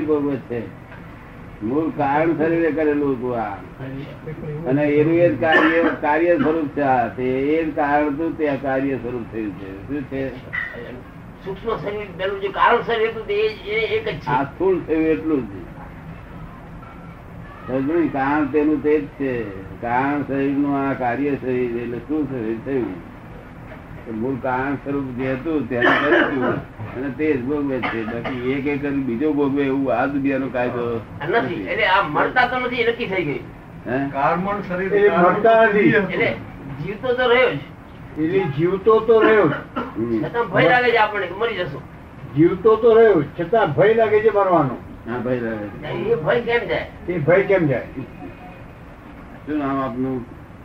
ભોગવે 0.00 0.36
છે. 0.36 0.60
છે. 0.60 0.66
મૂળ 1.62 1.90
કારણ 1.90 2.36
શરીરે 2.36 2.70
કરેલું 2.70 3.12
હતું 3.12 3.38
આ. 3.38 3.54
અને 4.66 4.84
એનું 4.86 5.14
એ 5.14 5.28
કાર્ય 5.28 5.84
કાર્ય 6.00 6.36
સ્વરૂપ 6.36 6.68
છે 6.68 6.80
આ. 6.80 7.08
તે 7.08 7.22
એ 7.22 7.64
જ 7.64 7.76
કારણ 7.76 8.06
હતું 8.06 8.38
તે 8.38 8.58
કાર્ય 8.62 8.96
સ્વરૂપ 8.96 9.32
થયું 9.32 9.50
છે. 9.50 9.88
શું 9.88 10.02
છે? 10.02 10.28
સૂક્ષ્મ 11.44 11.76
શરીર 11.76 12.06
પેલું 12.16 12.40
જે 12.40 12.48
કારણ 12.48 12.82
શરીર 12.82 13.08
હતું 13.08 13.26
તે 13.26 13.34
એક 13.34 14.08
જ 14.08 14.28
આ 14.28 14.42
સ્થૂળ 14.42 14.78
થયું 14.78 15.02
એટલું 15.02 15.46
જ. 15.46 15.50
કારણ 17.66 18.46
તેનું 18.46 18.82
તે 18.82 19.00
જ 19.00 19.06
છે. 19.06 19.32
કારણ 19.80 20.22
શરીરનું 20.22 20.76
આ 20.76 20.92
કાર્ય 20.92 21.30
શરીર 21.30 21.76
એટલે 21.76 21.98
શું 21.98 22.28
શરીર 22.30 22.56
થયું? 22.64 22.94
મૂળ 24.20 24.36
કારણ 24.42 24.74
સ્વરૂપ 24.74 25.04
જે 25.18 25.32
હતું 25.32 25.68
તેને 25.68 25.90
કર્યું 26.02 26.44
અને 26.96 27.10
તે 27.18 27.32
જ 27.32 27.42
ભોગવે 27.42 27.80
છે. 27.80 28.04
બાકી 28.04 28.52
એક 28.52 28.66
એક 28.66 28.82
બીજો 28.92 29.32
ભોગવે 29.32 29.62
એવું 29.66 29.94
આ 29.94 30.06
દુનિયાનો 30.06 30.46
કાયદો 30.46 31.00
નથી. 31.28 31.62
એટલે 31.62 31.86
આ 31.86 32.02
મળતા 32.02 32.46
તો 32.46 32.58
નથી 32.58 32.84
નક્કી 32.84 33.06
થઈ 33.06 33.24
ગઈ 33.24 33.42
હે? 33.86 33.98
શરીર 34.68 34.94
એ 34.94 35.10
મળતા 35.18 35.66
નથી. 35.66 35.94
એટલે 35.94 36.34
જીવતો 36.84 37.14
તો 37.14 37.24
રહ્યો 37.26 37.50
જ. 37.50 37.60
એટલે 38.18 38.40
જીવતો 38.58 39.00
તો 39.00 39.20
રહ્યો 39.20 39.48
જ. 39.48 39.54
છતાં 40.24 40.44
ભય 40.46 40.68
લાગે 40.68 40.90
છે 40.92 41.34
મરી 41.40 41.56
જશું. 41.56 41.82
જીવતો 42.36 42.76
તો 42.76 42.94
રહ્યો 42.94 43.22
છતાં 43.40 43.74
ભય 43.74 43.94
લાગે 43.94 44.20
છે 44.20 44.30
મરવાનો. 44.30 44.76
હા 45.08 45.18
ભાઈ 45.18 45.40
લાગે 45.40 45.66
છે. 45.82 45.88
એ 45.88 46.16
ભય 46.16 46.40
કેમ 46.40 46.68
જાય? 46.68 46.86
એ 47.08 47.18
ભય 47.18 47.42
કેમ 47.42 47.66
જાય? 47.66 47.86
શું 49.46 49.58
નામ 49.58 49.80
આપનું? 49.80 50.24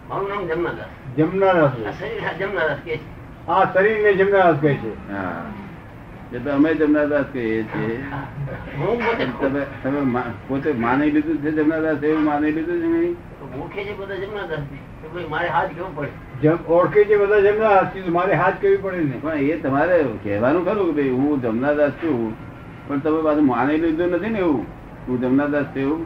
મારું 0.09 0.29
નામ 0.29 0.47
જમનાદાસ. 0.47 0.91
જમનારાસ 1.17 1.71
આ 1.85 1.91
શરીર 1.91 2.25
આ 2.25 2.33
જમનાદાસ 2.33 2.79
કે 2.85 2.97
છે. 2.97 3.05
આ 3.47 3.73
શરીરને 3.73 4.13
જમનારાસ 4.13 4.59
કહે 4.61 4.73
છે. 4.73 4.91
હા. 5.11 5.45
એ 6.33 6.39
તો 6.39 6.51
અમે 6.51 6.73
જમનાદાસ 6.73 7.25
કહીએ 7.33 7.63
છીએ. 7.63 7.99
પોતે 8.77 9.25
તમે 9.39 9.65
તમે 9.83 10.21
પોતે 10.47 10.73
માની 10.73 11.11
લીધું 11.11 11.37
છે 11.37 11.51
જમનાદાસ 11.51 12.03
એવું 12.03 12.23
માની 12.23 12.51
લીધું 12.51 12.81
છે 12.81 12.87
નહીં? 12.87 13.15
ઓળખે 13.61 13.83
છે 13.83 13.93
બધા 13.93 14.15
જમનાદાસ 14.15 14.59
તો 15.03 15.29
મારે 15.29 15.47
હાથ 15.47 15.71
કેવું 15.75 15.95
પડે? 15.95 16.09
જમ 16.41 16.57
ઓળખે 16.67 17.05
છે 17.05 17.17
બધા 17.17 17.39
જમનારાસથી 17.39 18.09
મારે 18.09 18.33
હાથ 18.33 18.59
કેવી 18.61 18.77
પડે 18.77 18.97
ને? 18.97 19.17
પણ 19.21 19.37
એ 19.37 19.55
તમારે 19.55 20.05
કહેવાનું 20.23 20.65
ખરું 20.65 20.85
કે 20.85 20.91
ભાઈ 20.91 21.09
હું 21.09 21.41
જમનાદાસ 21.41 21.91
છું 21.91 22.35
પણ 22.87 22.99
તમે 22.99 23.21
પાછું 23.23 23.45
માની 23.45 23.77
લીધું 23.77 24.09
નથી 24.09 24.29
ને 24.29 24.39
એવું? 24.39 24.65
હું 25.07 25.21
જમનાદાસ 25.21 25.65
છું 25.65 25.79
એવું? 25.79 26.05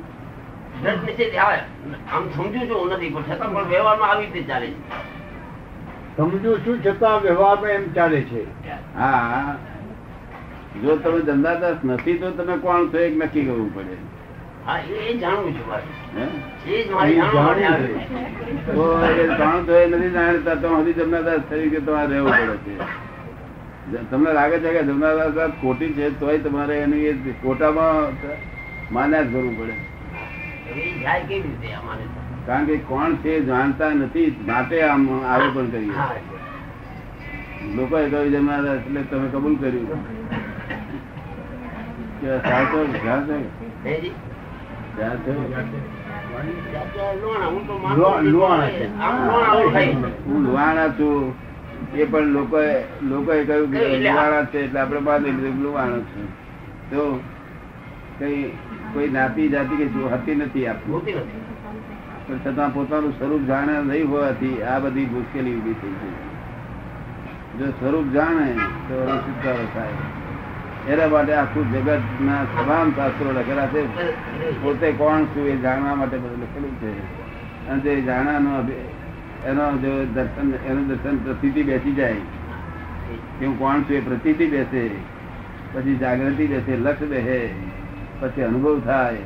સમજુ 2.40 2.68
છું 2.68 3.30
છતાં 3.30 3.52
વ્યવહારમાં 3.52 4.10
છું. 6.66 6.84
છતાં 6.84 7.22
વ્યવહારમાં 7.22 7.72
એમ 7.72 7.94
ચાલે 7.94 8.22
છે. 8.22 8.44
હા. 8.98 9.56
જો 10.84 10.96
તમે 10.96 11.22
જમનાદાસ 11.22 11.76
નથી 11.86 12.18
તો 12.18 12.32
તમે 12.32 12.58
કોણ 12.58 12.88
છો? 12.88 12.98
એક 12.98 13.18
નક્કી 13.18 13.46
કરવું 13.46 13.76
પડે. 13.76 14.22
જાણતા 20.10 20.56
તો 20.56 20.78
હજી 20.78 20.94
જમનાદાસ 20.94 21.42
તરીકે 21.50 21.80
તમારે 21.80 22.08
રહેવું 22.08 22.32
પડે 22.32 22.58
છે. 22.58 23.11
તમને 24.12 24.34
લાગે 24.34 24.60
છે 24.60 24.74
કે 24.74 24.84
જમનાદાસ 24.84 25.50
ખોટી 25.50 25.94
છે 25.94 26.20
તોય 26.20 26.38
તમારે 26.38 26.82
એની 26.82 26.96
એ 26.96 27.18
માન્યા 28.92 29.22
જ 29.22 29.34
કરવું 29.34 29.60
પડે. 29.60 29.74
કારણ 32.46 32.66
કે 32.66 32.78
કોણ 32.78 33.16
છે 33.16 33.46
જાણતા 33.46 33.90
નથી 33.90 34.44
માટે 34.46 34.82
આમ 34.82 35.26
આરોપણ 35.26 35.66
કરીએ. 35.66 35.92
લોકોએ 37.76 38.10
કહ્યું 38.10 38.32
જમનાદાસ 38.32 38.80
એટલે 38.80 39.02
તમે 39.02 39.28
કબૂલ 39.28 39.56
કર્યું. 39.56 39.88
કે 42.22 42.38
સાચો 42.38 42.86
છે. 42.86 43.00
હું 50.26 50.44
લુહાણા 50.44 50.88
છું. 50.88 51.51
એ 51.96 52.06
પણ 52.06 52.20
લોકોએ 52.20 52.84
લોકોએ 53.02 53.46
કહ્યું 53.46 53.72
કે 53.72 53.98
લુહાણા 53.98 54.46
છે 54.46 54.60
એટલે 54.60 54.80
આપણે 54.80 55.00
માની 55.00 55.32
લીધું 55.32 55.76
કે 55.76 56.02
છે. 56.02 56.24
તો 56.92 57.20
કઈ 58.20 58.52
કોઈ 58.94 59.10
નાતી 59.10 59.50
જાતિ 59.50 59.76
કે 59.76 59.86
જો 59.86 60.08
હતી 60.08 60.36
નથી 60.36 60.68
આપવું 60.68 61.02
પણ 62.28 62.40
છતાં 62.46 62.74
પોતાનું 62.74 63.12
સ્વરૂપ 63.12 63.42
જાણે 63.48 63.82
નહીં 63.82 64.10
હોવાથી 64.10 64.64
આ 64.64 64.80
બધી 64.80 65.06
મુશ્કેલી 65.06 65.56
ઊભી 65.56 65.74
થઈ 65.74 65.96
ગઈ. 66.02 66.16
જો 67.60 67.66
સ્વરૂપ 67.72 68.14
જાણે 68.14 68.48
તો 68.88 68.96
છુટકારો 69.18 69.66
થાય. 69.74 69.98
એના 70.88 71.08
માટે 71.08 71.34
આખું 71.34 71.72
જગત 71.72 72.00
ના 72.22 72.44
તમામ 72.44 72.92
શાસ્ત્રો 72.92 73.32
લખેલા 73.32 73.68
છે. 73.68 73.82
પોતે 74.62 74.92
કોણ 74.92 75.26
છું 75.26 75.48
એ 75.48 75.56
જાણવા 75.56 75.96
માટે 75.96 76.18
બધું 76.18 76.44
લખેલું 76.44 76.74
છે. 76.80 76.92
અને 77.70 77.80
તે 77.82 78.02
જાણવાનો 78.02 78.50
એનો 79.46 79.78
જો 79.78 80.06
દર્શન 80.06 80.54
એનું 80.54 80.88
દર્શન 80.88 81.18
પ્રતિથી 81.18 81.64
બેસી 81.64 81.94
જાય. 81.94 82.14
કે 83.40 83.46
હું 83.46 83.60
કોણ 83.60 83.82
છું 83.82 83.94
એ 83.94 84.02
પ્રતિથી 84.02 84.48
બેસે? 84.48 84.90
પછી 85.74 85.96
જાગૃતિ 85.96 86.48
બેસે 86.48 86.78
લક્ષ 86.78 87.04
બેસે 87.04 87.50
પછી 88.20 88.42
અનુભવ 88.42 88.80
થાય. 88.80 89.18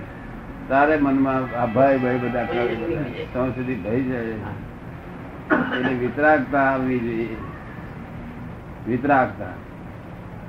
તારે 0.69 0.97
મનમાં 0.97 1.57
આ 1.57 1.65
ભય 1.65 1.97
ભય 1.97 2.17
બધા 2.17 2.45
ત્યાં 2.45 3.55
સુધી 3.55 3.75
ભય 3.75 4.01
જાય 4.01 4.21
એટલે 4.21 5.93
વિતરાગતા 5.93 6.59
આવવી 6.59 6.99
જોઈએ. 6.99 7.35
વિતરાગતા. 8.87 9.49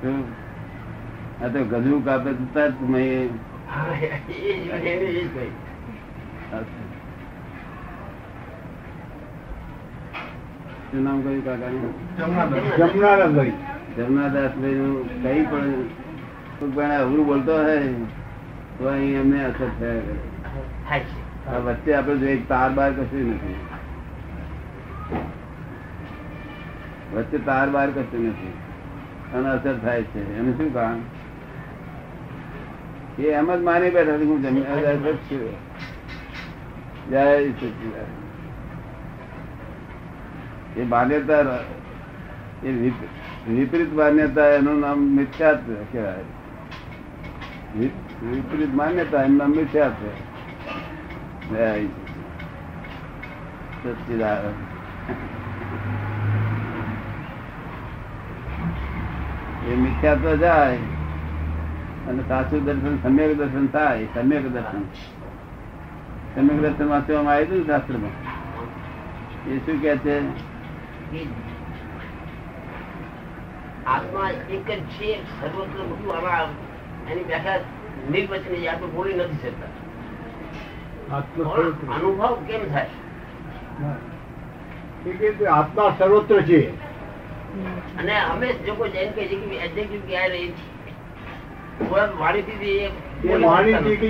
શું? 0.02 0.46
આ 1.44 1.48
તો 1.48 1.64
ગજરું 1.64 2.04
કાપે 2.04 2.32
તો 2.32 2.44
તરત 2.54 2.82
મેં 2.82 3.28
શું 10.96 11.04
નામ 11.04 11.20
કહ્યું 11.20 11.44
કાકાનું? 11.44 12.16
જમનાદાસ. 12.76 13.52
જમનારાસ 13.96 14.50
ભાઈ 14.50 14.74
નું 14.74 15.22
કઈ 15.22 15.44
પણ 15.44 16.70
પણ 16.74 16.90
અવરું 16.90 17.26
બોલતો 17.26 17.52
હોય 17.52 17.78
તો 18.78 18.88
અહીં 18.88 19.20
એમને 19.20 19.44
અસર 19.44 19.70
થયા 19.80 20.00
કરે. 20.00 20.18
આ 21.48 21.58
વચ્ચે 21.58 21.94
આપણે 21.94 22.16
જોઈએ 22.16 22.42
તાર 22.48 22.70
બાર 22.72 22.92
કશું 22.92 23.30
નથી. 23.30 23.54
વચ્ચે 27.14 27.38
તાર 27.38 27.70
બાર 27.70 27.90
કશું 27.90 28.28
નથી. 28.28 28.52
અને 29.34 29.48
અસર 29.48 29.78
થાય 29.78 30.02
છે. 30.02 30.38
એનું 30.38 30.58
શું 30.58 30.74
કારણ? 30.74 31.00
એ 33.18 33.26
એમ 33.30 33.54
જ 33.56 33.62
માની 33.62 33.90
બેઠા 33.90 34.12
હું 34.12 34.42
જમીન 34.42 34.64
જય 37.10 37.50
સચિદાનંદ. 37.50 38.25
એ 40.76 40.84
માન્યતા 40.84 41.34
એ 42.64 42.72
વિપરીત 43.48 43.92
માન્યતા 43.92 44.46
એનું 44.46 44.80
નામ 44.80 44.98
મિથ્યાત્વ 44.98 45.74
કહેવાય. 45.92 46.24
વિપરીત 48.22 48.74
માન્યતા 48.74 49.22
એનું 49.22 49.36
નામ 49.36 49.50
મિથ્યાત્વ 49.50 50.06
જય 51.54 51.66
સચિદાનંદ. 51.66 51.86
સચ્ચિદાનંદ 53.82 54.54
એ 59.68 59.76
જાય, 60.36 60.76
અને 62.08 62.22
સાચું 62.28 62.64
દર્શન, 62.64 62.96
સમ્યક 62.96 63.36
દર્શન 63.36 63.66
થાય, 63.66 64.04
સમ્યક 64.04 64.48
દર્શન. 64.48 64.82
સમ્યક 66.34 66.60
દર્શન 66.60 66.88
વાંચવામાં 66.88 67.34
આવ્યું 67.34 67.66
શાસ્ત્રમાં. 67.66 68.10
એ 69.50 69.58
શું 69.58 69.82
કે 69.82 69.96
છે? 69.96 70.45
આત્મા 73.86 74.30
એક 74.30 74.68
જ 74.70 74.78
છે 74.80 75.08
સર્વત્ર 75.40 75.82
બધું 75.82 76.16
આમાં 76.16 76.48
એની 77.12 77.24
વ્યાખ્યા 77.24 77.60
નિર્વચની 78.10 78.60
છે. 78.60 78.66
આપણે 78.66 78.86
બોલી 78.86 79.14
નથી 79.14 79.40
શકતા. 79.42 79.72
અનુભવ 81.96 82.34
કેમ 82.34 82.62
થાય? 82.72 82.90
આત્મા 85.46 85.94
સર્વત્ર 85.98 86.42
છે. 86.42 86.60
અને 87.98 88.14
અમે 88.20 88.52
જો 88.52 88.74
કોઈ 88.74 88.90
જૈન 88.90 89.10
કહે 89.12 89.24
છે 89.26 89.36
કે 89.36 89.56
adjective 89.66 90.04
ક્યાં 90.08 90.28
રહી 90.28 90.52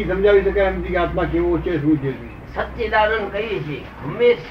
સમજાવી 0.05 0.45
શકાય 0.45 0.67
એમ 0.67 0.83
કે 0.83 0.97
આત્મા 0.97 1.25
કેવો 1.25 1.59
છે 1.59 1.73
શું 1.81 1.97
છે. 1.99 2.12
સચ્ચિદાનંદ 2.55 3.33
કહીએ 3.33 3.59
છીએ 3.61 3.83
હંમેશ 4.05 4.45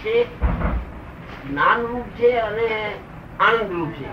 જ્ઞાન 1.47 1.79
રૂપ 1.89 2.07
છે 2.17 2.29
અને 2.39 2.67
આનંદ 3.39 3.71
રૂપ 3.71 3.91
છે 3.97 4.07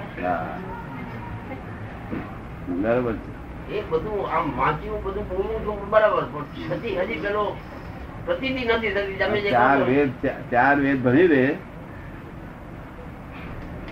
બરાબર 2.82 3.14
છે. 3.14 3.30
એ 3.76 3.82
બધું 3.90 4.20
આમ 4.36 4.46
વાંચ્યું 4.56 5.00
બધું 5.04 5.24
બોલવું 5.28 5.60
તો 5.66 5.72
બરાબર 5.90 6.24
પણ 6.32 6.46
છતી 6.70 6.96
હજી 7.00 7.20
પેલો 7.26 7.44
પ્રતિનિધિ 8.26 8.64
નથી 8.68 8.94
થતી. 8.96 9.18
તમે 9.20 9.38
જે 9.40 9.50
ચાર 9.50 9.78
વેદ 9.90 10.10
ચાર 10.50 10.76
વેદ 10.80 10.98
ભણી 11.04 11.26
રે 11.26 11.44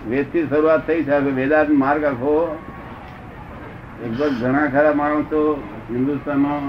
વેદથી 0.08 0.46
શરૂઆત 0.48 0.82
થઈ 0.86 1.04
છે. 1.04 1.16
વેદાંત 1.38 1.70
માર્ગ 1.84 2.02
આખો. 2.04 2.34
એકદમ 4.04 4.32
ઘણા 4.40 4.68
ખરા 4.74 4.98
માણસો 5.02 5.40
હિન્દુસ્તાનમાં 5.90 6.64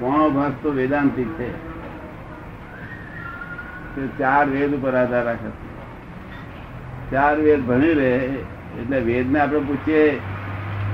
પોણો 0.00 0.26
ભાગ 0.30 0.52
તો 0.62 0.68
વેદાંતિક 0.80 1.30
છે. 1.38 1.48
તે 3.94 4.02
ચાર 4.18 4.46
વેદ 4.46 4.74
ઉપર 4.74 4.94
આધાર 4.94 5.24
રાખે. 5.24 5.50
ચાર 7.10 7.36
વેદ 7.36 7.60
ભણી 7.66 7.94
લે 7.94 8.10
એટલે 8.80 8.98
વેદને 9.00 9.40
આપણે 9.40 9.58
પૂછીએ 9.58 10.04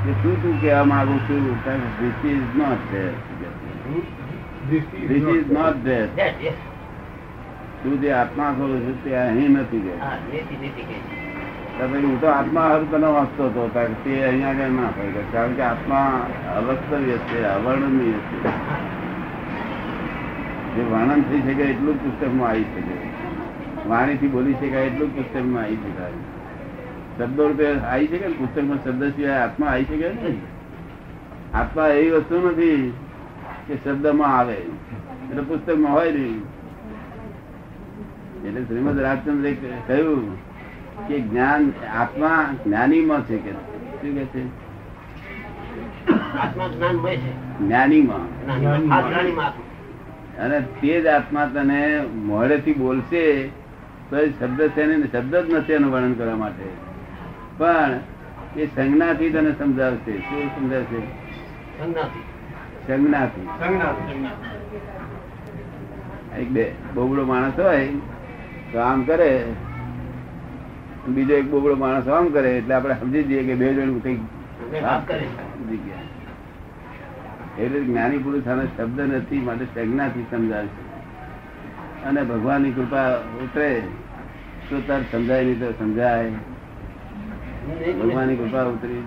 કે 0.04 0.12
શું 0.22 0.42
તું 0.42 0.60
કહેવા 0.60 0.84
માંગુ 0.84 1.18
છું? 1.26 1.42
This 1.98 2.24
is 2.24 2.56
not 2.56 2.90
This 4.70 4.84
this 5.08 5.28
is 5.28 5.50
not 5.50 5.86
yes. 5.86 6.54
તું 7.82 8.00
જે 8.00 8.12
આત્મા 8.12 8.52
કહું 8.52 8.70
છો 8.86 8.92
તે 9.04 9.16
અહીં 9.16 9.52
નથી 9.52 9.80
કે 9.80 9.92
હા. 10.00 10.16
તો 12.20 12.26
આત્મા 12.26 12.68
હર 12.68 12.82
તને 12.90 13.06
વાંચતો 13.06 13.42
હતો 13.44 13.70
કારણ 13.74 13.92
કે 13.92 14.10
તે 14.10 14.24
અહીંયા 14.24 14.50
આગળ 14.50 14.72
ના 14.72 14.90
થાય 14.96 15.22
કારણ 15.32 15.54
કે 15.54 15.62
આત્મા 15.62 16.08
અવસ્તવ્ય 16.56 17.18
છે 17.28 17.44
અવર્ણનીય 17.46 18.18
છે. 18.28 18.38
જે 20.78 20.84
વર્ણન 20.90 21.22
થઈ 21.28 21.40
શકે 21.46 21.64
એટલું 21.68 21.94
જ 21.94 22.02
પુસ્તકમાં 22.02 22.50
આવી 22.50 22.66
શકે. 22.72 22.96
વાણીથી 23.88 24.28
બોલી 24.34 24.56
શકાય 24.60 24.90
એટલું 24.90 25.08
જ 25.10 25.16
પુસ્તકમાં 25.16 25.62
આવી 25.62 25.78
શકાય 25.84 26.18
શબ્દો 27.18 27.48
રૂપે 27.48 27.66
આવી 27.78 28.06
શકે 28.06 28.26
ને? 28.28 28.34
પુસ્તકમાં 28.34 28.78
શબ્દ 28.84 29.02
સિવાય 29.16 29.40
આત્મા 29.46 29.66
આવી 29.66 29.84
શકે 29.84 30.08
ને 30.08 30.32
આત્મા 31.54 31.88
એવી 31.88 32.10
વસ્તુ 32.10 32.36
નથી 32.48 32.92
કે 33.68 33.74
શબ્દમાં 33.84 34.32
આવે. 34.38 34.56
એટલે 35.30 35.42
પુસ્તકમાં 35.42 35.92
હોય 35.92 36.12
નહીં. 36.12 36.42
એટલે 38.46 38.60
શ્રીમદ 38.64 38.98
રાજચંદ્રે 39.00 39.52
કહ્યું 39.86 40.24
કે 41.08 41.20
જ્ઞાન 41.20 41.62
આત્મા 42.00 42.40
જ્ઞાનીમાં 42.66 43.22
છે 43.22 43.36
કે 43.36 43.52
શું 44.00 44.12
કે 44.18 44.24
છે? 44.24 44.42
જ્ઞાનીમાં 47.60 48.26
જ્ઞાનીમાં. 48.26 48.26
આ 48.52 49.02
જ્ઞાનીમાં 49.02 49.46
આત્મા. 49.46 49.64
અને 50.38 50.60
તે 50.60 51.00
જ 51.00 51.06
આત્મા 51.06 51.50
તને 51.54 52.02
મોડેથી 52.14 52.74
બોલશે 52.74 53.48
તો 54.10 54.16
એ 54.16 54.30
શબ્દ 54.30 54.68
છે 54.68 54.86
ને 54.86 55.06
શબ્દ 55.12 55.36
જ 55.36 55.54
નથી 55.54 55.72
એનું 55.72 55.92
વર્ણન 55.92 56.12
કરવા 56.12 56.36
માટે. 56.36 56.64
પણ 57.58 58.00
એ 58.56 58.66
સંજ્ઞાથી 58.66 59.30
તને 59.30 59.52
સમજાવશે. 59.52 60.18
શું 60.18 60.48
સમજાવશે? 60.48 61.00
સંજ્ઞાથી. 62.86 63.48
એક 66.40 66.48
બે 66.48 66.72
બોબડો 66.94 67.24
માણસ 67.24 67.58
હોય 67.58 67.88
તો 68.72 68.78
આમ 68.78 69.02
કરે. 69.02 69.44
બીજો 71.08 71.34
એક 71.34 71.50
બોબડો 71.50 71.76
માણસ 71.76 72.08
આમ 72.08 72.28
કરે 72.28 72.58
એટલે 72.58 72.74
આપણે 72.74 72.94
સમજી 72.94 73.22
જઈએ 73.22 73.42
કે 73.42 73.54
બે 73.54 73.74
જણ 73.74 73.98
કંઈક 73.98 74.18
અને 74.18 74.80
વાત 74.80 75.08
કરે 75.08 75.20
છે. 75.20 75.58
સમજી 75.58 75.76
ગયા. 75.76 75.98
એટલે 77.58 77.80
જ્ઞાની 77.80 78.18
પુરુષ 78.18 78.46
આને 78.46 78.66
શબ્દ 78.76 79.00
નથી, 79.00 79.40
માટે 79.40 79.64
સંજ્ઞાથી 79.64 80.26
સમજાય 80.30 80.66
છે. 80.66 82.04
અને 82.04 82.22
ભગવાનની 82.22 82.72
કૃપા 82.72 83.16
ઉતરે, 83.16 83.82
તો 84.70 84.80
તાર 84.86 85.02
સમજાય 85.12 85.44
નહીં 85.44 85.60
તો 85.60 85.72
સમજાય. 85.72 86.30
ભગવાનની 87.92 88.36
કૃપા 88.36 88.62
ઉતરી 88.64 89.02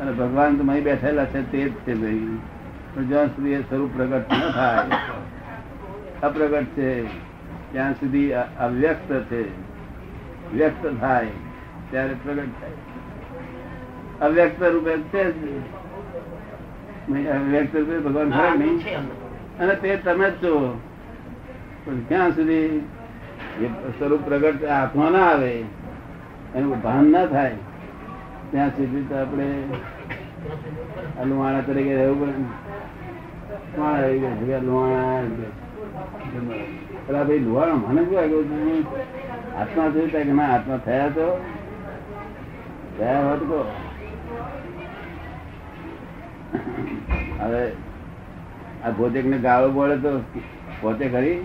અને 0.00 0.12
ભગવાન 0.12 0.56
તો 0.56 0.70
અહીં 0.70 0.84
બેઠેલા 0.84 1.24
છે, 1.24 1.52
તે 1.52 1.68
જ 1.68 1.72
છે 1.72 1.94
ભાઈ. 1.94 2.38
પણ 2.94 3.04
જ્યાં 3.04 3.26
સુધી 3.26 3.50
એ 3.50 3.60
સ્વરૂપ 3.60 3.90
પ્રગટ 3.96 4.32
ન 4.32 4.50
થાય, 4.50 4.90
અપ્રગટ 6.22 6.64
છે, 6.64 7.04
ત્યાં 7.72 7.92
સુધી 7.92 8.32
અવ્યક્ત 8.60 9.12
છે. 9.30 9.42
વ્યક્ત 10.56 11.00
થાય, 11.00 11.26
ત્યારે 11.90 12.14
પ્રગટ 12.24 12.52
થાય. 12.60 12.70
અવ્યક્ત 14.20 14.62
રૂપે 14.62 14.96
છે 14.96 15.24
જ. 15.32 15.60
ભગવાન 17.08 18.30
ખરા 18.30 18.54
નહીં. 18.54 18.76
અને 19.60 19.74
તે 19.82 19.96
તમે 20.04 20.28
જ 20.30 20.32
છો. 20.42 20.52
પણ 21.84 22.00
ક્યાં 22.08 22.32
સુધી 22.36 22.68
સ્વરૂપ 23.98 24.22
પ્રગટ 24.28 24.60
હાથમાં 24.68 25.12
ના 25.12 25.26
આવે 25.30 25.52
એનું 26.56 26.82
ભાન 26.82 27.04
ના 27.12 27.26
થાય 27.26 27.58
ત્યાં 28.50 28.70
સુધી 28.76 29.04
તો 29.08 29.14
આપણે 29.16 29.48
લુહાણા 31.28 31.66
તરીકે 31.68 31.94
રહેવું 31.96 32.18
પડે. 32.20 32.44
માણા 33.78 34.00
આવી 34.00 34.18
ગયા 34.22 34.38
છે, 34.40 34.56
લુહાણા 34.66 35.52
પેલા 37.06 37.24
ભાઈ 37.24 37.44
લુહાણો 37.46 37.74
મને 37.88 38.02
શું 38.04 38.14
લાગ્યું 38.14 38.46
હતું 38.46 38.82
આત્મા 39.60 39.88
થયું 39.94 40.10
કે 40.12 40.20
ના 40.32 40.50
આત્મા 40.54 40.80
થયા 40.86 41.10
તો 41.16 41.26
થયા 42.98 43.24
હોત 43.28 43.42
કહો 43.50 43.60
હવે 46.54 47.62
આ 48.84 48.90
ભોજક 48.90 49.24
ને 49.24 49.38
ગાળો 49.38 49.68
બોલે 49.70 49.96
તો 49.96 50.12
પોતે 50.80 51.08
ખરી? 51.08 51.38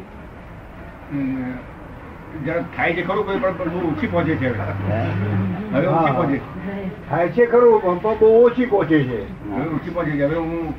જરા 2.46 2.64
થાય 2.76 2.94
છે 2.94 3.04
ખરું 3.04 3.26
કોઈ 3.26 3.40
પણ 3.40 3.78
ઓછી 3.92 4.08
પહોંચે 4.08 4.36
છે 4.36 4.48
હવે. 4.48 4.66
હે? 4.90 5.88
ઓછી 5.88 6.14
પહોંચે. 6.14 6.38
થાય 7.10 7.30
છે 7.30 7.46
ખરું 7.46 7.82
પણ 7.82 8.20
બહુ 8.20 8.28
ઓછી 8.44 8.66
પહોંચે 8.66 8.98
છે. 9.04 9.20
હવે 9.56 9.66
ઓછી 9.76 9.90
પહોંચે 9.90 10.12
છે. 10.12 10.26
હવે 10.26 10.36
હું 10.36 10.74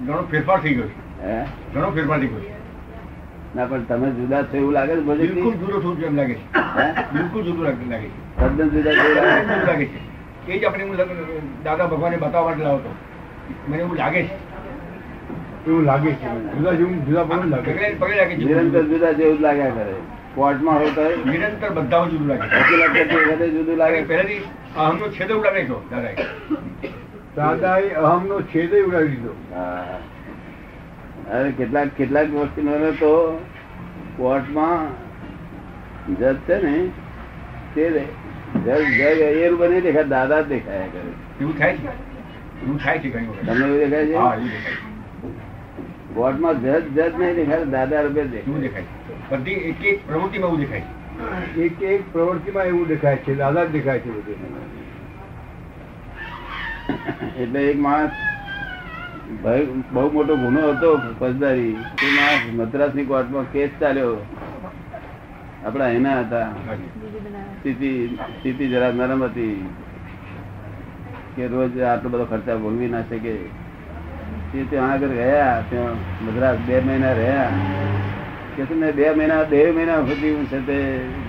ઘણો 0.00 0.22
ફેરફાર 0.30 0.60
થઈ 0.60 0.74
ગયો 0.74 0.90
ઘણો 1.74 1.90
ફેરફાર 1.90 2.18
થઈ 2.20 2.28
ગયો 2.28 2.54
ના 3.54 3.66
પણ 3.66 3.84
તમે 3.86 4.08
જુદા 4.10 4.42
છો 4.44 4.56
એવું 4.56 4.72
લાગે 4.72 4.94
છે 4.94 5.00
બિલકુલ 5.00 5.54
જુદો 5.54 5.80
છું 5.80 6.02
એમ 6.04 6.16
લાગે 6.16 6.34
છે. 6.34 6.44
બિલકુલ 7.12 7.42
જુદું 7.42 7.64
લાગે 7.64 7.84
લાગે 7.90 8.08
છે? 8.08 8.20
તદ્દન 8.36 8.68
જુદા 8.70 8.92
લાગે 9.64 9.86
છે. 9.86 9.98
એ 10.48 10.58
જ 10.58 10.64
આપણે 10.64 10.84
હું 10.84 10.96
દાદા 11.64 11.86
ભગવાને 11.86 12.16
બતાવવા 12.16 12.48
માટે 12.48 12.62
લાવતો 12.62 12.90
મને 13.68 13.78
એવું 13.78 13.96
લાગે 13.96 14.20
છે. 14.22 14.36
એવું 15.66 15.84
લાગે 15.84 16.10
છે 16.10 16.34
જુદા 16.56 16.72
જેવું 16.72 16.98
જુદા 17.06 17.24
પણ 17.24 17.48
લાગે 17.48 18.36
નિરંતર 18.36 18.82
જુદા 18.82 19.12
જેવું 19.12 19.40
લાગ્યા 19.40 19.70
કરે 19.70 19.96
કોર્ટમાં 20.34 20.76
હોય 20.78 20.90
તો 20.90 21.04
નિરંતર 21.30 21.70
બધામાં 21.70 22.10
જુદું 22.10 22.28
લાગે 22.28 22.46
વકીલાત 22.52 22.92
કરતી 22.96 23.22
વખતે 23.22 23.46
જુદું 23.48 23.76
લાગે 23.76 23.98
પહેલાથી 24.02 24.42
અહમનો 24.76 25.08
છેદ 25.08 25.30
ઉડાડે 25.30 25.62
છો 25.68 25.78
દાદાએ. 25.90 26.14
દાદાએ 27.36 27.88
અહમનો 28.02 28.40
છેદ 28.54 28.72
ઉડાવી 28.82 29.08
દીધો. 29.08 29.32
અરે 31.32 31.50
કેટલાક 31.52 31.88
કેટલાક 31.96 32.28
વકીલોને 32.34 32.90
તો 33.00 33.12
કોર્ટમાં 34.16 34.88
જજ 36.18 36.34
છે 36.46 36.56
ને 36.62 36.74
તે 37.74 37.88
જજ 38.64 38.76
જજ 38.98 39.20
એ 39.46 39.50
બને 39.50 39.80
દેખાય 39.80 40.04
દાદા 40.04 40.42
દેખાયા 40.42 40.92
કરે. 40.92 41.08
એવું 41.40 41.58
થાય 41.58 41.74
છે? 41.76 42.15
એવું 42.62 42.78
થાય 42.78 42.98
છે 42.98 43.08
ઘણી 43.08 43.26
વખત. 43.26 43.46
તમને 43.46 43.64
એવું 43.66 43.78
દેખાય 43.78 44.16
હા 44.16 44.34
છે 44.36 44.40
એવું 44.40 44.50
દેખાય 44.50 44.76
છે. 44.76 44.94
જજ 46.62 46.84
જજ 46.96 47.14
નહીં 47.20 47.34
દેખાય 47.36 47.64
દાદા 47.64 48.00
રૂપે 48.00 48.22
દેખાય. 48.24 48.84
બધી 49.30 49.58
એક 49.70 49.84
એક 49.84 49.98
પ્રવૃત્તિમાં 50.06 50.48
એવું 50.50 50.60
દેખાય 50.60 50.84
એક 51.64 51.82
એક 51.82 52.02
પ્રવૃત્તિમાં 52.12 52.64
એવું 52.64 52.86
દેખાય 52.86 53.16
છે 53.16 53.32
દાદા 53.34 53.64
જ 53.64 53.70
દેખાય 53.70 54.00
છે 54.00 54.10
બધું. 54.10 54.38
એટલે 57.42 57.60
એક 57.70 57.78
માણસ 57.78 58.14
બહુ 59.92 60.04
મોટો 60.12 60.34
ગુનો 60.36 60.60
હતો 60.70 60.90
ફોજદારી 61.18 61.72
તે 62.00 62.06
માણસ 62.16 62.44
મદ્રાસની 62.58 63.04
કોર્ટમાં 63.04 63.46
કેસ 63.52 63.70
ચાલ્યો. 63.80 64.16
આપડા 65.66 65.88
એના 65.88 66.20
હતા. 66.20 66.48
સ્થિતિ 67.58 67.90
સ્થિતિ 68.38 68.68
જરા 68.68 68.92
નરમ 68.92 69.22
હતી. 69.24 69.56
કે 71.36 71.46
રોજ 71.46 71.80
આટલો 71.80 72.08
બધો 72.08 72.24
ખર્ચા 72.24 72.56
ભોગવી 72.56 72.88
ના 72.88 73.02
શકે. 73.02 73.34
તે 74.52 74.64
ત્યાં 74.70 74.92
આગળ 74.92 75.08
ગયા 75.08 75.62
ત્યાં 75.70 75.98
મદ્રાસ 76.26 76.58
બે 76.66 76.80
મહિના 76.80 77.12
રહ્યા. 77.12 77.48
કે 78.56 78.64
છે 78.64 78.92
બે 78.92 79.10
મહિના 79.10 79.42
બે 79.42 79.60
મહિના 79.70 79.98
સુધી 80.10 80.30
હું 80.34 80.46
છે 80.46 80.60
તે 80.66 80.78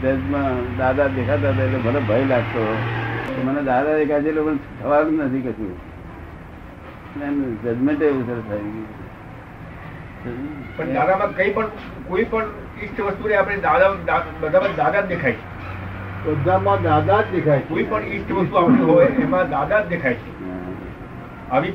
જજમાં 0.03 0.77
દાદા 0.77 1.07
દેખાતા 1.07 1.49
હતા 1.49 1.63
એટલે 1.63 1.79
ભલે 1.79 1.99
ભય 1.99 2.23
લાગતો. 2.25 2.63
મને 3.45 3.61
દાદા 3.63 3.97
દેખાય 3.97 4.21
છે 4.21 4.29
એટલે 4.29 4.41
પણ 4.41 4.57
થવાનું 4.81 5.19
નથી 5.25 5.41
કશું. 5.41 5.73
જજમેન્ટ 7.63 8.01
એવું 8.01 8.23
સર 8.27 8.39
થઈ 8.49 8.63
પણ 10.77 10.85
ગયું 10.85 10.93
દાદામાં 10.93 11.35
કઈ 11.35 11.51
પણ, 11.51 11.67
કોઈ 12.07 12.23
પણ 12.23 12.45
ઈષ્ટ 12.83 12.99
વસ્તુ 13.01 13.33
આપણે 13.39 13.57
દાદા 13.57 14.23
બધામાં 14.41 14.75
દાદા 14.75 15.01
દેખાય 15.01 15.31
છે. 15.31 15.56
બધામાં 16.27 16.83
દાદા 16.83 17.21
જ 17.21 17.31
દેખાય 17.31 17.59
છે. 17.59 17.69
કોઈ 17.69 17.83
પણ 17.83 18.03
ઈષ્ટ 18.03 18.31
વસ્તુ 18.31 18.55
આપણી 18.55 18.83
હોય 18.83 19.05
એમાં 19.05 19.49
દાદા 19.49 19.81
જ 19.81 19.87
દેખાય 19.87 20.13
છે. 20.13 20.31
આવી 21.51 21.71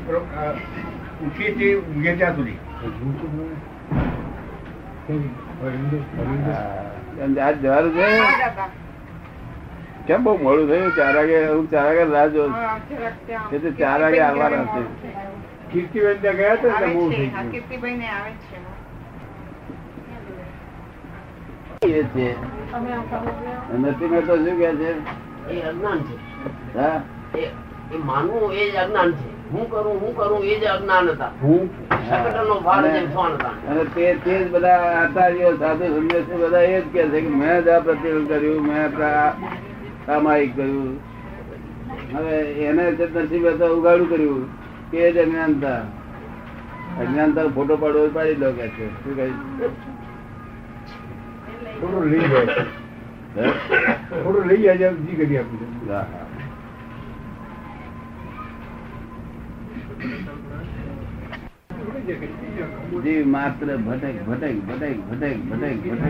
ઉઠીએ 1.27 1.55
તે 1.59 1.75
ઊંઘે 1.79 2.17
ત્યાં 2.17 2.37
સુધી. 2.37 2.57
આજ 7.41 7.57
જવાનું 7.61 7.93
છે? 7.95 8.09
કેમ 10.07 10.25
બહુ 10.25 10.35
મોડું 10.39 10.69
થયું? 10.69 10.93
ચાર 10.97 11.17
વાગે 11.17 11.39
હું 11.49 11.71
ચાર 11.71 11.85
વાગે 11.85 12.05
રાહ 12.05 12.27
જોઉં. 12.27 12.51
છું. 12.53 13.63
તો 13.63 13.71
ચાર 13.71 14.01
વાગે 14.03 14.21
આવવાના 14.21 14.65
છે. 14.65 14.83
કીર્તિબેન 15.73 16.17
ત્યાં 16.21 16.35
ગયા 16.35 16.53
હતા? 16.53 16.69
ને 16.69 16.79
ત્યાં 16.79 16.93
મોડું 16.93 17.13
છે. 17.13 17.17
થઈ 17.17 17.27
ગયું 17.27 17.41
ગયું. 17.41 17.53
કીર્તિભાઈને 17.53 18.09
આવે 18.09 18.31
છે 18.31 18.57
એ 18.57 18.61
છે 21.83 22.33
નથી 23.79 24.07
મળતો 24.07 24.37
શું 24.37 24.59
કે 24.59 24.75
છે? 24.75 24.91
એ 25.51 25.61
અજ્ઞાન 25.61 25.99
છે. 25.99 26.15
હા? 26.79 27.03
એ 27.35 27.41
એ 27.95 27.99
માનવું 28.05 28.53
એ 28.53 28.71
જ 28.71 28.75
અજ્ઞાન 28.75 29.13
છે. 29.13 29.51
હું 29.51 29.71
કરું 29.71 30.01
હું 30.01 30.17
કરું 30.17 30.45
એ 30.45 30.61
જ 30.61 30.65
અજ્ઞાન 30.65 31.09
હતા. 31.09 31.31
હું? 31.43 31.89
અને- 32.65 32.93
જેમ 32.93 33.11
સોન 33.11 33.33
હતા. 33.33 33.49
અને 33.49 33.85
તે 33.85 34.15
તે 34.15 34.45
જ 34.45 34.51
બધા 34.51 34.77
આચાર્યો 34.77 35.57
સાધુ 35.57 35.85
સંન્યાસી 35.85 36.43
બધા 36.43 36.61
એ 36.61 36.81
જ 36.81 36.85
કે 36.85 37.09
છે 37.09 37.21
કે 37.21 37.29
મેં 37.29 37.63
જ 37.63 37.69
આ 37.69 37.79
પ્રતિબંધ 37.81 38.29
કર્યું 38.29 38.67
મેં 38.67 38.89
સામાયિક 40.07 40.57
કર્યું. 40.57 41.01
હવે 42.15 42.39
એને 42.41 42.93
જે 42.93 43.09
નસીબ 43.15 43.47
હતા 43.47 43.67
ઉગાડું 43.67 44.11
કર્યું 44.11 44.47
કે 44.91 45.13
જ 45.13 45.19
અજ્ઞાનતા. 45.19 45.79
અજ્ઞાનતા 47.01 47.49
ફોટો 47.49 47.77
પાડવો 47.77 48.09
પાડી 48.13 48.35
દો 48.35 48.53
કે 48.53 48.69
છે. 48.69 49.05
શું 49.05 49.17
કહે 49.17 49.31
થોડું 51.83 52.05
લઈ 52.07 52.27
જાય. 52.27 52.67
થોડું 54.11 54.47
લઈ 54.47 54.63
જાય 54.63 54.93
જી 54.99 55.17
કરી 55.17 55.39
આપું 55.39 55.59
જીવ 63.03 63.27
માત્ર 63.27 63.69
ભટક 63.79 64.17
ભટક 64.27 64.57
ભટક 64.67 64.99
ભટક 65.09 65.37
ભટક 65.49 65.85
ભટક 65.85 66.03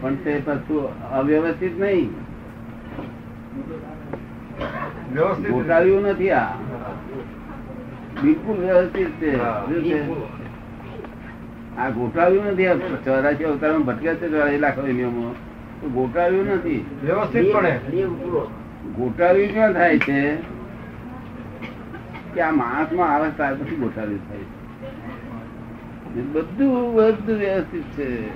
પણ 0.00 0.16
તે 0.16 0.32
પાછું 0.40 0.84
અવ્યવસ્થિત 1.12 1.74
નહીં. 1.78 2.10
ગોટાળ્યું 5.48 6.04
નથી 6.04 6.32
આ. 6.32 6.46
બિલકુલ 8.22 8.56
વ્યવસ્થિત 8.56 9.06
છે? 9.06 9.42
આ 11.76 11.88
ગોટાળ્યું 11.88 12.46
નથી 12.46 12.66
ચોરાશી 13.04 13.44
અવતારમાં 13.44 13.82
ભટક્યા 13.82 14.14
છે 14.14 14.28
ચોરાશી 14.28 14.58
લાખો 14.58 14.82
નિયમો 14.82 15.34
તો 15.80 15.88
ગોટાળ્યું 15.88 16.46
નથી. 16.46 16.86
વ્યવસ્થિતપણે 17.04 17.80
નિયમ 17.94 18.14
પૂરો. 18.14 18.50
ગોટાળ્યું 18.96 19.52
ક્યાં 19.52 19.72
થાય 19.72 19.98
છે? 19.98 20.36
કે 22.34 22.40
આ 22.40 22.50
માણસમાં 22.50 23.14
આવે 23.14 23.30
ત્યાર 23.36 23.54
પછી 23.54 23.76
ગોટાળ્યું 23.76 24.28
થાય 24.28 24.38
છે. 24.38 26.22
બધું 26.22 26.94
બધું 26.94 27.38
વ્યવસ્થિત 27.38 27.82
છે. 27.82 28.28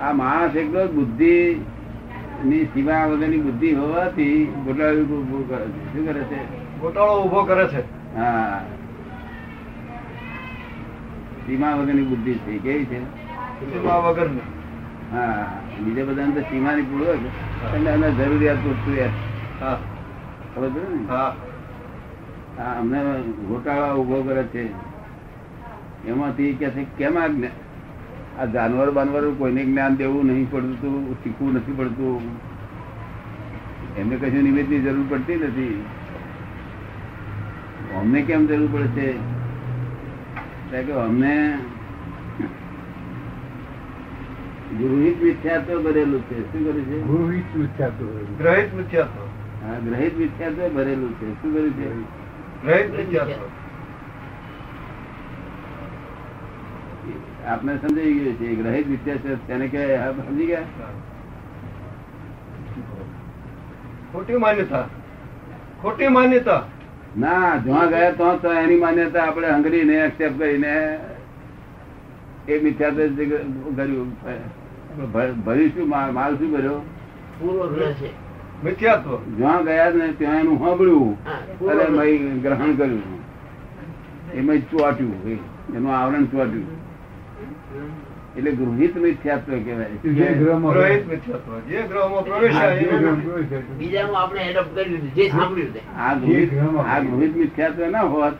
આ 0.00 0.12
માણસ 0.12 0.56
એકદમ 0.56 0.86
બુદ્ધિ 0.86 1.60
ની 2.44 2.64
સીમા 2.64 3.06
વગરની 3.06 3.38
બુદ્ધિ 3.38 3.74
હોવાથી 3.74 4.44
ગોટાળ્યું 4.64 5.22
ઉભું 5.22 5.48
કરે 5.48 5.64
છે. 5.64 5.92
શું 5.92 6.06
કરે 6.06 6.20
છે? 6.20 6.78
ગોટાળો 6.80 7.22
ઊભો 7.22 7.44
કરે 7.44 7.66
છે. 7.66 7.93
હા. 8.16 8.60
સીમા 11.46 11.74
વગરની 11.74 12.02
બુદ્ધિ 12.02 12.34
છે 12.34 12.58
કેવી 12.58 12.84
છે? 12.84 13.00
સીમા 13.72 13.98
વગર 13.98 14.28
હા 15.12 15.46
બીજા 15.84 16.04
બધા 16.04 16.30
તો 16.34 16.40
સીમાની 16.40 16.82
પૂર્વક 16.82 17.22
અને 17.74 17.90
અમે 17.90 18.08
જરૂરિયાત 18.10 18.62
પૂરતું 18.62 18.94
યાર 18.94 19.78
ખબર 20.54 20.70
છે 20.70 20.80
ને? 20.80 21.06
હા. 21.08 21.34
અમને 22.80 22.98
ગોટાળા 23.48 23.94
ઊભો 23.94 24.22
કરે 24.22 24.44
છે. 24.44 24.62
એમાંથી 26.06 26.52
કે 26.52 26.70
છે 26.70 26.86
કેમ 26.98 27.16
આ 27.16 27.28
આ 28.38 28.46
જાનવર 28.46 28.90
બાનવર 28.90 29.24
કોઈને 29.38 29.64
જ્ઞાન 29.64 29.96
દેવું 29.96 30.26
નહીં 30.26 30.50
પડતું 30.50 31.16
શીખવું 31.22 31.54
નથી 31.54 31.72
પડતું. 31.72 32.22
એમને 33.96 34.16
કશું 34.16 34.42
નિમિત્તની 34.42 34.80
જરૂર 34.80 35.06
પડતી 35.10 35.36
નથી. 35.36 35.76
અમને 37.92 38.22
કેમ 38.22 38.46
જરૂર 38.46 38.68
પડે 38.72 38.86
છે? 38.86 39.12
કે 40.82 40.92
અમને 40.92 41.58
ગૃહિત 44.78 45.22
મિથ્યાત્વ 45.22 45.82
ભરેલું 45.82 46.22
છે. 46.22 46.52
શું 46.52 46.72
કરે 46.72 46.80
છે? 46.80 47.02
ગૃહિત 47.02 47.56
મિથ્યાત્વ 47.56 48.06
ગ્રહિત 48.38 48.74
મિથ્યાત્વ. 48.74 49.20
હા 49.66 49.78
ગ્રહિત 49.78 50.18
મિથ્યાત્વ 50.18 50.68
ભરેલું 50.68 51.14
છે. 51.14 51.42
શું 51.42 51.54
કરે 51.54 51.70
છે? 51.70 52.02
ગ્રહિત 52.66 52.90
મિથ્યાત્વ. 52.90 53.48
આપને 57.46 57.78
સમજાઈ 57.78 58.12
ગયું 58.12 58.34
છે. 58.34 58.54
ગ્રહિત 58.54 58.88
વિદ્યા 58.88 59.14
તેને 59.46 59.68
કે 59.68 59.96
સમજી 59.96 60.46
ગયા? 60.46 60.62
ખોટી 64.12 64.36
માન્યતા. 64.36 64.88
ખોટી 65.82 66.08
માન્યતા. 66.08 66.73
ના 67.18 67.56
જ્યાં 67.56 67.88
ગયા 67.88 68.10
તો 68.10 68.38
તો 68.42 68.52
એની 68.52 68.76
માન્યતા 68.76 69.22
આપણે 69.22 69.48
હંગરીને 69.48 69.94
એક્સેપ્ટ 69.94 70.38
કરીને 70.38 70.98
એ 72.48 72.60
મિથ્યા 72.62 72.90
કર્યું. 73.76 74.10
ભરીશું 75.12 75.44
ભર્યું 75.44 75.68
શું 75.68 75.88
માલ 75.88 76.36
શું 76.36 76.56
કર્યો? 76.56 76.80
જ્યાં 79.38 79.64
ગયા 79.64 79.90
ને 79.90 80.08
ત્યાં 80.08 80.40
એનું 80.40 80.58
સાંભળ્યું. 80.58 81.24
અને 81.68 81.84
ગ્રહ. 81.84 82.42
ગ્રહણ 82.42 82.74
કર્યું. 82.74 83.02
એમાં 84.34 84.58
ચોટ્યું 84.58 85.30
એનું 85.74 85.96
આવરણ 85.96 86.24
ચોટ્યું. 86.24 86.66
એટલે 88.36 88.50
ગૃહિત 88.52 88.96
મિથ્યાત્વ 88.96 89.52
કહેવાય. 89.58 89.96
ગૃહિત 97.02 97.36
મિથ્યાત્વ 97.36 97.90
ના 97.90 98.00
હોત 98.08 98.34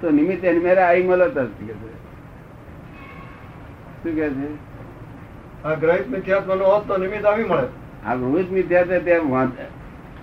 તો 0.00 0.10
નિમિત્તે 0.10 0.52
મેરે 0.58 0.80
આવી 0.80 1.02
મળત 1.02 1.38
જ 1.38 1.48
શું 4.02 4.14
કે 4.14 4.26
આ 5.64 5.74
ગ્રહિત 5.74 6.06
હોત 6.62 6.86
તો 6.86 6.96
નિમિત્ત 6.98 7.24
આવી 7.24 7.44
મળે 7.44 7.68
આ 8.06 8.16
ગૃહિત 8.16 8.50
મિથ્યાત્વ 8.50 9.04
ત્યાં 9.04 9.48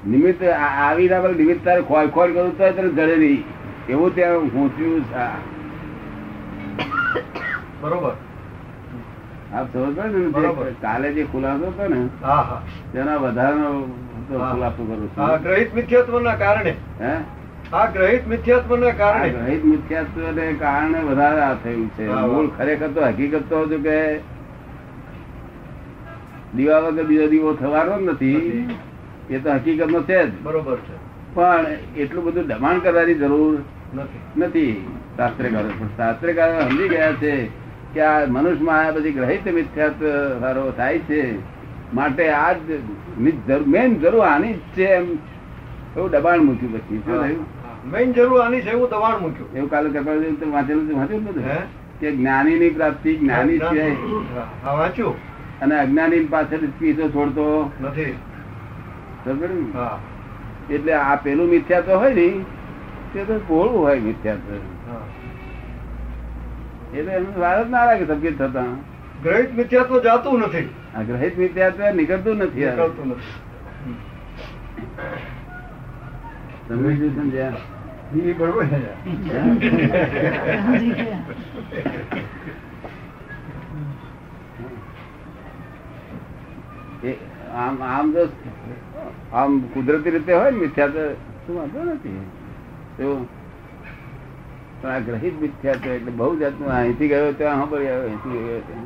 નિમિત્ત 0.06 0.44
આવી 0.60 1.08
ના 1.08 1.22
પડે 1.22 1.56
તારે 1.64 1.82
ખોલ 1.82 2.08
ખોલ 2.10 2.34
કરવું 2.34 2.58
તો 2.58 2.72
તને 2.72 2.90
જડે 2.90 3.16
નહીં. 3.16 3.44
એવું 3.90 4.16
ત્યાં 4.16 4.50
પહોંચ્યું 4.50 5.04
બરોબર. 7.82 8.14
આપ 9.54 9.68
સમજ 9.74 10.00
ને 10.16 10.74
કાલે 10.82 11.14
જે 11.14 11.24
ખુલાસો 11.24 11.68
હતો 11.68 11.88
ને 11.88 12.02
તેના 12.94 13.16
વધારાનો 13.16 13.70
ખુલાસો 14.30 14.84
કરું 14.84 15.08
છું. 15.12 15.44
ગ્રહિત 15.44 15.76
મિથ્યાત્વ 15.76 16.20
ના 16.20 16.36
કારણે. 16.36 16.74
હે? 17.02 17.14
આ 17.74 17.86
ગ્રહિત 17.86 18.28
મિથ્યાત્વ 18.28 18.76
ના 18.78 18.92
કારણે. 18.92 19.30
ગ્રહિત 19.30 19.66
મિથ્યાત્વને 19.66 20.54
કારણે 20.60 21.00
વધારે 21.00 21.42
આ 21.42 21.54
થયું 21.54 21.90
છે. 21.90 22.08
મૂળ 22.08 22.48
ખરેખર 22.58 22.88
તો 22.88 23.02
હકીકત 23.02 23.50
તો 23.50 23.62
હતું 23.62 23.84
કે 23.84 24.20
દીવા 26.56 26.80
વગર 26.80 27.04
બીજો 27.04 27.28
દીવો 27.28 27.54
થવાનો 27.54 28.00
જ 28.00 28.10
નથી. 28.10 28.78
એ 29.30 29.40
તો 29.40 29.50
હકીકત 29.52 29.88
નો 29.88 30.02
છે 30.02 30.28
જ. 30.28 30.44
બરોબર 30.44 30.76
છે. 30.76 30.96
પણ 31.34 31.66
એટલું 31.98 32.24
બધું 32.24 32.48
દબાણ 32.48 32.80
કરવાની 32.80 33.14
જરૂર 33.14 33.60
નથી. 33.94 34.22
નથી. 34.38 34.88
શાસ્ત્રકારો 35.18 35.70
પણ 35.80 35.88
શાસ્ત્રકારો 35.98 36.62
સમજી 36.62 36.90
ગયા 36.90 37.14
છે 37.14 37.61
કે 37.94 38.02
આ 38.02 38.26
મનુષ્યમાં 38.28 38.80
આયા 38.80 38.92
પછી 38.92 39.12
ગ્રહિત 39.12 39.54
મિથ્યાત્વ 39.54 40.72
થાય 40.72 41.00
છે. 41.00 41.22
માટે 41.94 42.30
આ 42.30 42.54
મેન 43.68 44.00
જરૂર 44.00 44.22
આની 44.22 44.54
જ 44.54 44.58
છે 44.58 44.86
એમ 44.86 45.08
એવું 45.98 46.10
દબાણ 46.10 46.40
મૂક્યું 46.40 46.74
પછી. 46.74 46.98
શું 46.98 47.22
થયું? 47.22 47.42
હા. 47.42 47.90
મેઇન 47.92 48.14
જરૂર 48.14 48.42
આની 48.42 48.62
છે 48.62 48.70
એવું 48.70 48.90
દબાણ 48.90 49.22
મૂક્યું. 49.22 49.54
એવું 49.54 49.70
કાલે 49.70 49.90
કપાળ 49.90 50.52
વાંચેલું 50.52 50.88
છે 50.88 50.94
વાંચ્યું 50.94 51.24
બધું 51.24 51.44
કે 52.00 52.12
જ્ઞાની 52.12 52.60
ની 52.60 52.70
પ્રાપ્તિ 52.70 53.16
જ્ઞાની 53.16 53.60
છે. 53.60 53.86
વાંચ્યું. 54.66 55.16
અને 55.62 55.76
અજ્ઞાની 55.80 56.20
પાછળ 56.26 56.64
પીછો 56.80 57.10
છોડતો. 57.10 57.72
નથી. 57.82 58.16
હા. 59.74 60.00
એટલે 60.70 60.94
આ 60.94 61.16
પેલું 61.16 61.50
મિથ્યાત્વ 61.50 61.92
હોય 61.92 62.14
ને 62.14 62.28
તે 63.14 63.24
તો 63.24 63.40
કોળું 63.48 63.80
હોય 63.80 64.00
મિથ્યાત્વ 64.00 64.56
એટલે 66.94 67.12
એનું 67.18 67.36
વાર 67.44 67.58
જ 67.66 67.70
ના 67.70 67.86
લાગે 67.86 68.06
તબિયત 68.12 68.36
થતા. 68.42 68.72
ગ્રહિત 69.24 69.52
મિથ્યાત્વ 69.58 69.96
જાતું 70.08 70.40
નથી. 70.46 70.70
આ 70.96 71.04
ગ્રહિત 71.10 71.36
મિથ્યાત્વ 71.44 71.82
નીકળતું 72.00 72.36
નથી 72.46 72.66
નીકળતું 72.66 73.08
નથી. 73.12 73.34
તમે 76.68 76.90
શું 76.98 77.12
સમજ્યા 77.16 77.58
એ 78.12 78.34
બરોબર 78.40 78.64
આમ 87.56 87.76
આમ 87.82 88.08
જો 88.16 88.24
આમ 89.34 89.52
કુદરતી 89.74 90.14
રીતે 90.16 90.34
હોય 90.34 90.52
ને 90.52 90.68
તો 90.76 91.04
શું 91.46 91.56
વાંધો 91.58 91.80
નથી. 91.94 92.22
પણ 94.82 94.90
આ 94.90 95.00
ગ્રહિત 95.00 95.42
મિથ્યાત્વ 95.42 95.90
એટલે 95.90 96.12
બહુ 96.12 96.36
જાતનું 96.36 96.70
અહીંથી 96.70 97.08
ગયો 97.08 97.32
ત્યાં 97.32 97.56
સાંભળી 97.56 97.88
આવ્યો 97.88 98.04
અહીંથી 98.04 98.30
ગયો 98.30 98.60
ત્યાં. 98.60 98.86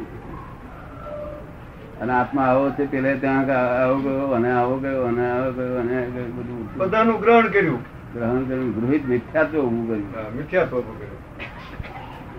અને 2.00 2.14
આત્મા 2.14 2.44
આવો 2.44 2.70
છે 2.70 2.92
પેલે 2.92 3.16
ત્યાં 3.16 3.42
આવો 3.84 3.98
ગયો 3.98 4.28
અને 4.28 4.52
આવો 4.52 4.78
ગયો 4.78 5.04
અને 5.04 5.32
આવો 5.32 5.52
ગયો 5.52 5.80
અને 5.80 6.08
બધું 6.08 6.78
બધાનું 6.78 7.20
ગ્રહણ 7.20 7.48
કર્યું? 7.48 7.82
ગ્રહણ 8.14 8.44
કર્યું. 8.44 8.82
ગૃહિત 8.82 9.06
મિથ્યાત્વ 9.06 9.60
ઉભું 9.60 9.88
કર્યું. 9.88 10.36
મિથ્યાત્વ 10.38 10.78
ઉભું 10.78 11.00
કર્યું. 11.00 11.26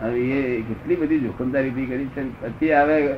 હવે 0.03 0.21
એ 0.21 0.63
કેટલી 0.63 0.97
બધી 0.97 1.21
જોખમદારી 1.21 1.71
ઊભી 1.71 1.87
કરી 1.87 2.07
છે. 2.07 2.43
પછી 2.43 2.73
આવે 2.73 3.15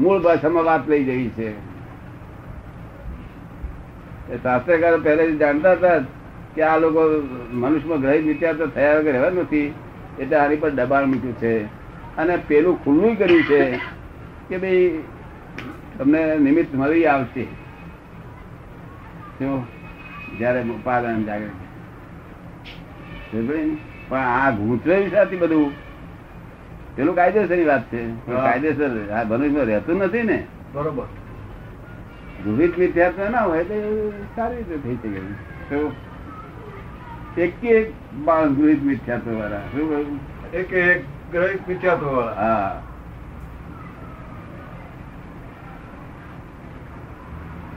મૂળ 0.00 0.22
ભાષામાં 0.22 0.64
વાત 0.64 0.88
લઈ 0.88 1.04
જવી 1.04 1.28
છે. 1.28 1.70
એ 4.32 4.38
શાસ્ત્રકારો 4.42 4.98
પહેલેથી 4.98 5.36
જાણતા 5.36 5.72
હતા 5.72 5.88
કે 6.60 6.64
આ 6.64 6.78
લોકો 6.78 7.00
મનુષ્યમાં 7.52 8.00
ગ્રહિત 8.00 8.44
તો 8.44 8.66
થયા 8.66 8.96
વગર 8.96 9.12
રહેવા 9.12 9.30
નથી. 9.30 9.74
એટલે 10.18 10.36
આની 10.36 10.56
પર 10.56 10.70
દબાણ 10.70 11.06
મૂક્યું 11.06 11.34
છે. 11.34 11.54
અને 12.16 12.36
પેલું 12.48 12.74
ખુલ્લું 12.84 13.18
કર્યું 13.18 13.42
છે 13.42 13.62
કે 14.48 14.58
ભાઈ 14.58 15.02
તમને 15.98 16.38
નિમિત્ત 16.38 16.74
મળી 16.74 17.06
આવશે. 17.06 17.44
જયારે 20.38 20.64
પાલન 20.84 21.24
જાગે 21.24 21.48
પણ 24.08 24.18
આ 24.18 24.50
ગૂંચવાયું 24.50 25.10
સાથે 25.10 25.36
બધું. 25.36 25.72
પેલું 26.96 27.14
કાયદેસરની 27.14 27.64
વાત 27.64 27.82
છે. 27.92 28.04
કાયદેસર 28.28 28.90
આ 29.10 29.24
મનુષ્યમાં 29.24 29.64
રહેતું 29.64 29.98
નથી 29.98 30.22
ને. 30.22 30.46
બરોબર. 30.72 31.06
ગૃહિત 32.44 32.78
મિથ્યાત્વ 32.78 33.28
ના 33.28 33.42
હોય 33.44 33.64
તો 33.64 33.74
સારી 34.36 34.56
રીતે 34.56 34.76
થઈ 34.76 34.96
શકે. 34.96 36.09
એક 37.36 37.64
એક 37.64 37.92
માણસ 38.14 38.50
ગૃહિત 38.50 38.82
મિથ્યાત્વ 38.82 39.30
વાળા? 39.30 39.60
એક 40.54 40.72
એક 40.72 41.04
ગ્રહિત 41.32 41.68
મિથ્યાત્વ 41.68 42.06
વાળા 42.06 42.34
હા. 42.34 42.82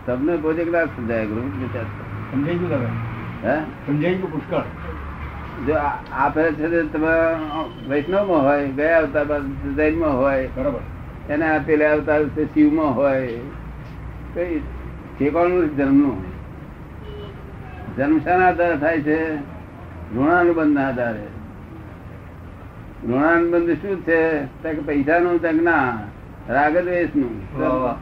તમને 0.05 0.37
પોતે 0.37 0.63
ક્લાસ 0.63 0.87
સમજાય 0.87 1.25
ગૃહિત 1.25 1.55
મિથ્યાત્વ 1.55 1.87
સમજાઈ 2.31 2.55
ગયું 2.55 2.69
તમે? 2.69 2.87
હે? 3.43 3.59
સમજાઈ 3.59 4.15
ગયું 4.15 4.31
પુષ્કળ. 4.31 4.61
જો 5.65 5.73
આ 6.11 6.29
ફેરે 6.29 6.51
છે 6.51 6.83
તમે 6.83 7.11
વૈષ્ણવમાં 7.89 8.43
હોય 8.43 8.67
ગયા 8.67 8.97
અવતાર 8.97 9.25
બાદ 9.25 9.75
જૈનમાં 9.75 10.17
હોય 10.17 10.49
બરાબર. 10.55 10.79
એના 11.29 11.59
પેલા 11.65 11.91
અવતાર 11.91 12.23
શિવ 12.23 12.45
શિવમાં 12.45 12.95
હોય 12.95 13.39
કઈ 14.33 14.59
ઠેકાણું 15.19 15.77
જન્મનું 15.77 16.32
જન્મ 17.97 18.19
શાના 18.19 18.47
આધારે 18.47 18.77
થાય 18.77 19.01
છે? 19.01 19.35
ઋણાનુબંધ 20.15 20.73
ના 20.75 20.87
આધારે. 20.87 21.25
ઋણાનુબંધ 23.07 23.71
શું 23.81 24.01
છે? 24.01 24.45
તો 24.45 24.69
કે 24.69 24.81
પૈસાનું 24.81 25.41
તક 25.41 25.53
ના 25.53 25.97
રાગ 26.49 26.77
દ્વેષનું 26.77 27.33
વાહ, 27.59 27.75
વાહ. 27.83 27.97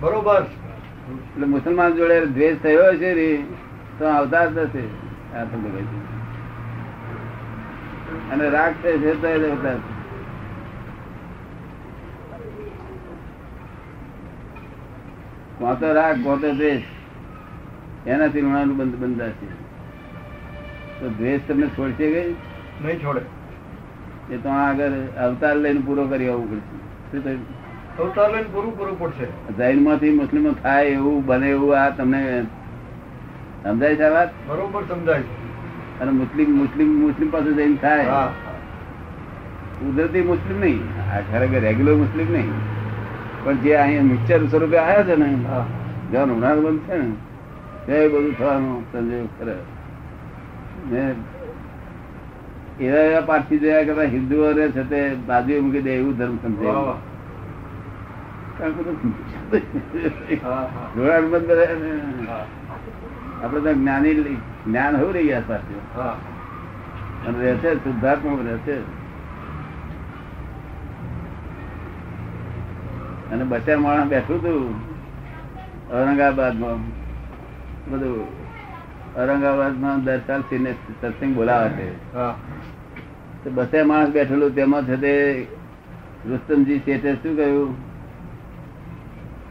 બરોબર. 0.00 0.42
એટલે 0.42 1.46
મુસલમાન 1.46 1.94
જોડે 1.94 2.26
દ્વેષ 2.26 2.56
થયો 2.62 2.90
છે 2.96 3.12
રે 3.14 3.30
તો 3.98 4.04
આવતા 4.06 4.46
જ 4.46 4.58
નથી 4.58 4.90
આ 5.36 5.44
તો 5.44 5.56
અને 8.32 8.48
રાગ 8.48 8.72
થયો 8.82 8.98
છે 8.98 9.12
તો 9.20 9.28
અવતાર 9.28 9.78
થશે. 15.78 15.92
રાગ 15.92 16.16
કોણ 16.24 16.38
દ્વેષ. 16.38 16.95
એનાથી 18.06 18.40
ઋણાનું 18.40 18.76
બંધ 18.76 18.96
બંધાશે. 18.96 19.46
તો 21.00 21.08
દ્વેષ 21.08 21.40
તમને 21.48 21.66
છોડશે 21.66 22.10
ગઈ 22.10 22.32
નહીં 22.84 22.98
છોડે. 22.98 23.20
એ 24.34 24.36
તો 24.36 24.48
આગળ 24.48 24.90
અવતાર 25.24 25.56
લઈને 25.56 25.80
પૂરો 25.80 26.06
કરી 26.06 26.28
આવવું 26.28 26.50
પડશે. 26.50 27.28
અવતાર 27.98 28.30
લઈને 28.30 28.48
પૂરું 28.52 28.78
પૂરું 28.78 28.98
પડશે. 28.98 29.26
જૈનમાંથી 29.56 30.10
મુસ્લિમો 30.10 30.50
થાય 30.52 30.86
એવું 30.86 31.26
બને 31.26 31.50
એવું 31.50 31.82
આ 31.82 31.90
તમને 31.90 32.46
સમજાય 33.64 33.96
છે 33.96 34.08
વાત? 34.08 34.30
બરોબર 34.46 34.82
સમજાય 34.82 35.20
છે. 35.20 36.00
અને 36.00 36.10
મુસ્લિમ 36.10 36.56
મુસ્લિમ 36.56 37.00
મુસ્લિમ 37.00 37.30
પાસે 37.30 37.52
જઈને 37.52 37.76
થાય. 37.76 38.06
હા. 38.06 38.32
કુદરતી 39.80 40.22
મુસ્લિમ 40.22 40.60
નહીં. 40.60 40.80
આ 41.14 41.20
ખરેખર 41.20 41.60
રેગ્યુલર 41.60 41.94
મુસ્લિમ 41.94 42.32
નહીં. 42.32 42.76
પણ 43.44 43.56
જે 43.56 43.74
અહીંયા 43.74 44.02
મિક્સર 44.02 44.46
સ્વરૂપે 44.46 44.78
આવ્યા 44.78 45.02
છે 45.02 45.16
ને 45.16 45.44
જ્યાં 46.10 46.26
ઉનાળો 46.26 46.62
બંધ 46.62 46.80
છે 46.80 46.98
ને 46.98 47.12
તે 47.86 48.08
બધું 48.08 48.34
થવાનું 48.34 48.84
સંજોગ 48.90 49.28
ખરે 49.36 49.56
ને 50.90 51.02
એવા 52.80 53.02
એવા 53.02 53.22
પારસી 53.22 53.58
જોયા 53.58 53.84
કરતા 53.84 54.08
હિન્દુઓને 54.08 54.64
છે 54.72 54.82
તે 54.84 55.00
બાજુ 55.26 55.60
મૂકી 55.62 55.82
દે 55.82 55.92
એવું 55.94 56.14
ધર્મ 56.14 56.36
સમજે 56.42 56.66
વાહ, 56.66 56.82
વાહ. 56.82 56.98
કારણ 58.58 58.74
કે 58.76 58.82
બધું 58.82 60.40
હા 60.42 60.64
હા. 60.66 60.88
જોડાણ 60.96 61.30
બંધ 61.30 61.46
કરે 61.48 61.66
ને. 61.76 61.92
હા. 62.26 62.44
આપડે 63.42 63.60
તો 63.60 63.72
જ્ઞાની 63.74 64.14
જ્ઞાન 64.64 64.94
હોવું 64.96 65.14
રહી 65.14 65.26
ગયા 65.26 65.46
સાથે 65.48 65.74
હા. 65.94 66.14
અને 67.26 67.38
રહેશે 67.40 67.70
શુદ્ધાત્મા 67.78 68.42
રહેશે 68.42 68.76
અને 73.30 73.44
બચાર 73.46 73.78
માણસ 73.78 74.08
બેઠું 74.08 74.38
હતું 74.38 74.74
ઔરંગાબાદમાં. 75.92 76.80
બધું 77.90 78.20
ઔરંગાબાદમાં 79.18 80.04
દર 80.04 80.20
સાલ 80.26 80.42
સત્સંગ 81.00 81.32
બોલાવે 81.34 81.68
છે. 81.76 81.88
બસે 83.50 83.78
માણસ 83.82 84.10
બેઠેલું 84.14 84.54
તેમાં 84.54 84.82
છે 84.84 84.96
તે 85.04 85.12
રુસ્તમજી 86.28 86.78
શેઠે 86.78 87.12
શું 87.14 87.34
કહ્યું? 87.36 87.70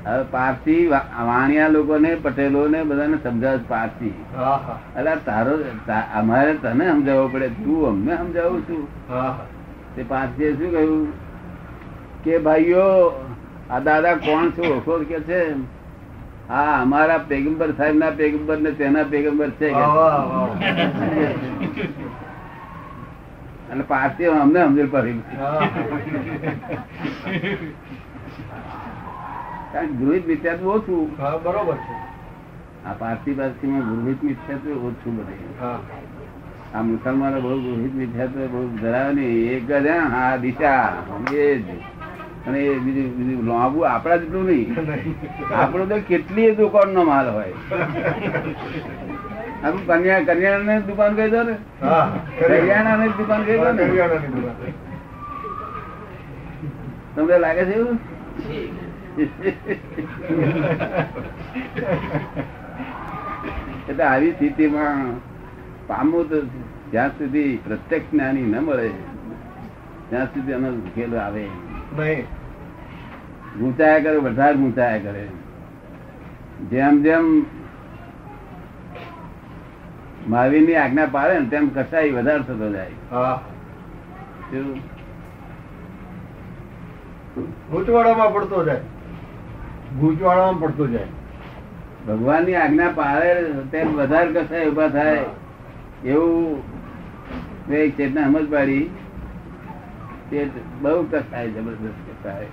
હવે 0.05 0.23
પારસી 0.31 0.81
વાણિયા 0.87 1.67
લોકોને 1.67 2.11
પટેલોને 2.23 2.79
બધાને 2.83 3.17
સમજાવે 3.23 3.59
પારસી. 3.67 4.13
હા 4.35 5.15
તારો 5.25 5.53
અમારે 6.15 6.51
તને 6.63 6.85
સમજાવવો 6.89 7.27
પડે 7.27 7.47
તું 7.61 7.87
અમને 7.89 8.13
સમજાવું 8.17 8.61
છું. 8.67 8.83
તે 9.95 10.01
પારસીએ 10.03 10.49
શું 10.57 10.69
કહ્યું? 10.71 11.07
કે 12.23 12.33
ભાઈઓ 12.37 12.85
આ 13.69 13.79
દાદા 13.79 14.15
કોણ 14.27 14.45
છો? 14.49 14.63
ઓળખો 14.73 14.93
કે 15.09 15.19
છે? 15.29 15.41
હા 16.49 16.81
અમારા 16.81 17.19
પેગમ્બર 17.29 17.69
સાહેબ 17.77 17.95
ના 17.95 18.11
પેગમ્બર 18.11 18.57
ને 18.57 18.71
તેના 18.71 19.03
પેગમ્બર 19.03 19.49
છે. 19.49 19.69
અને 23.71 23.83
પારસી 23.83 24.25
અમને 24.25 24.59
સમજણ 24.65 24.89
પડી. 24.89 25.19
કારણ 29.73 29.93
ગૃહિત 29.99 30.27
મિથ્યાત્વ 30.27 30.67
ઓછું. 30.67 31.09
બરોબર 31.43 31.77
છે. 31.77 31.95
આ 32.85 32.93
પારસી 32.93 33.33
પારસીમાં 33.33 34.03
ગૃહિત 34.03 34.23
મિથ્યાત્વ 34.23 34.85
ઓછું 34.85 35.13
બધે. 35.17 35.35
હા. 35.59 35.79
આ 36.75 36.83
મુસલમાનો 36.83 37.41
બહુ 37.41 37.57
ગૃહિત 37.65 37.93
મિથ્યાત્વ 37.95 38.39
બહુ 38.51 38.61
ધરાવે 38.81 39.11
નહીં 39.13 39.51
એક 39.53 39.67
જ 39.67 39.87
હા, 40.13 40.37
દિશા 40.37 40.93
એ 41.33 41.51
જ. 41.57 41.67
અને 42.47 42.59
બીજું 42.79 43.09
બીજું 43.17 43.47
લાંબુ 43.49 43.85
આપણા 43.85 44.17
જેટલું 44.17 44.45
નહીં. 44.45 44.69
આપણો 45.59 45.85
તો 45.85 45.97
કેટલી 46.07 46.49
દુકાન 46.55 46.89
નો 46.89 47.03
માલ 47.03 47.27
હોય. 47.31 47.55
આમ 49.63 49.75
કન્યા 49.87 50.21
કન્યાને 50.21 50.75
દુકાન 50.87 51.15
કહી 51.15 51.29
દો 51.29 51.43
ને. 51.43 51.55
કરિયાણાની 52.39 53.13
દુકાન 53.17 53.41
કહી 53.43 53.57
દો 53.57 53.69
ને. 53.73 53.83
તમને 57.15 57.37
લાગે 57.39 57.63
છે 57.65 57.75
એવું? 57.75 57.99
એટલે 63.89 64.03
આવી 64.03 64.31
સ્થિતિમાં 64.31 65.05
પામવું 65.87 66.29
તો 66.29 66.37
જ્યાં 66.91 67.11
સુધી 67.17 67.51
પ્રત્યક્ષ 67.57 68.11
જ્ઞાની 68.11 68.41
ન 68.41 68.57
મળે 68.61 68.89
ત્યાં 70.09 70.27
સુધી 70.27 70.51
એનો 70.51 70.69
ઉકેલ 70.69 71.13
આવે. 71.17 71.45
નહીં 71.97 72.23
ગૂંચાયા 73.59 73.99
કરે 73.99 74.17
વધારે 74.17 74.55
ગૂંચાયા 74.55 74.97
કરે. 74.97 75.27
જેમ 76.69 77.01
જેમ 77.03 77.45
મહાવીરની 80.27 80.75
આજ્ઞા 80.75 81.07
પાડે 81.11 81.39
ને 81.39 81.49
તેમ 81.49 81.69
કસાય 81.75 82.11
વધારે 82.11 82.43
થતો 82.43 82.67
જાય. 82.73 82.91
ગૂંચવાડામાં 87.71 88.33
પડતો 88.33 88.65
જાય. 88.65 88.81
ગૂંચવાડામાં 89.99 90.59
પડતો 90.59 90.87
જાય. 90.87 91.07
ભગવાનની 92.07 92.55
આજ્ઞા 92.55 92.89
પાડે 92.95 93.31
તેમ 93.71 93.95
વધારે 93.95 94.31
કસાય 94.33 94.69
ઊભા 94.69 94.87
થાય. 94.89 95.25
એવું 96.05 96.63
એક 97.73 97.97
ચેતના 97.97 98.23
સમજ 98.23 98.51
પાડી 98.51 98.89
તે 100.29 100.49
બહુ 100.81 101.07
કસાય 101.11 101.47
જબરદસ્ત 101.47 102.07
કસાય. 102.07 102.45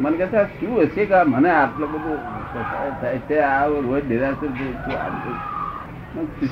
મને 0.00 0.16
કહેતા, 0.16 0.44
શું 0.44 0.80
હશે 0.80 1.04
કે 1.04 1.22
મને 1.22 1.50
આટલો 1.50 1.86
બધો 1.86 2.18
કસાય 2.54 2.92
થાય 3.00 3.18
છે? 3.18 3.38
આ 3.38 3.66
રોજ 3.66 4.08
નિરાશર 4.08 4.48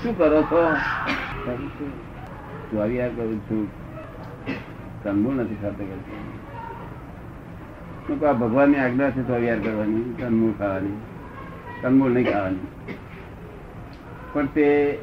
શું 0.02 0.18
કરો 0.18 0.42
છો? 0.42 0.76
ચોરિયા 2.70 3.08
કરું 3.08 3.40
છું? 3.40 3.68
કંદમૂળ 5.02 5.34
નથી 5.34 5.56
ખાતો 5.62 5.84
કરતો 5.84 8.26
આ 8.26 8.32
ભગવાનની 8.32 8.76
આજ્ઞા 8.76 9.10
છે 9.10 9.28
ચોરિયાર 9.28 9.58
કરવાની 9.58 10.14
કંદમૂળ 10.18 10.52
ખાવાની 10.58 10.96
કંદમૂળ 11.82 12.10
નહીં 12.10 12.32
ખાવાની. 12.32 12.66
પણ 14.32 14.46
તે 14.46 14.98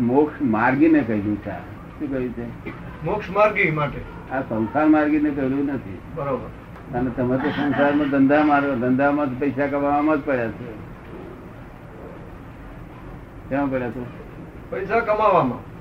મોક્ષ 0.00 0.42
માર્ગીને 0.42 1.00
કહ્યું 1.00 1.36
છે. 1.36 1.74
શું 1.98 2.10
કહ્યું 2.10 2.32
છે? 2.32 2.72
મોક્ષ 3.04 3.30
માર્ગી 3.30 3.70
માટે. 3.70 4.00
આ 4.32 4.40
સંસાર 4.40 4.86
માર્ગીને 4.86 5.30
કહ્યું 5.30 5.66
નથી. 5.66 5.98
બરોબર. 6.14 6.98
અને 6.98 7.10
તમે 7.10 7.36
તો 7.36 7.48
સંસારમાં 7.48 8.10
ધંધા 8.10 8.44
મારો 8.44 8.74
ધંધામાં 8.74 9.36
જ 9.36 9.40
પૈસા 9.40 9.66
કમાવામાં 9.66 10.16
જ 10.16 10.20
પડ્યા 10.20 10.48
છે. 10.48 10.72
ક્યાં 13.48 13.70
પડ્યા 13.70 13.90
છો? 13.90 14.06
પૈસા 14.70 15.00
કમાવામાં. 15.00 15.74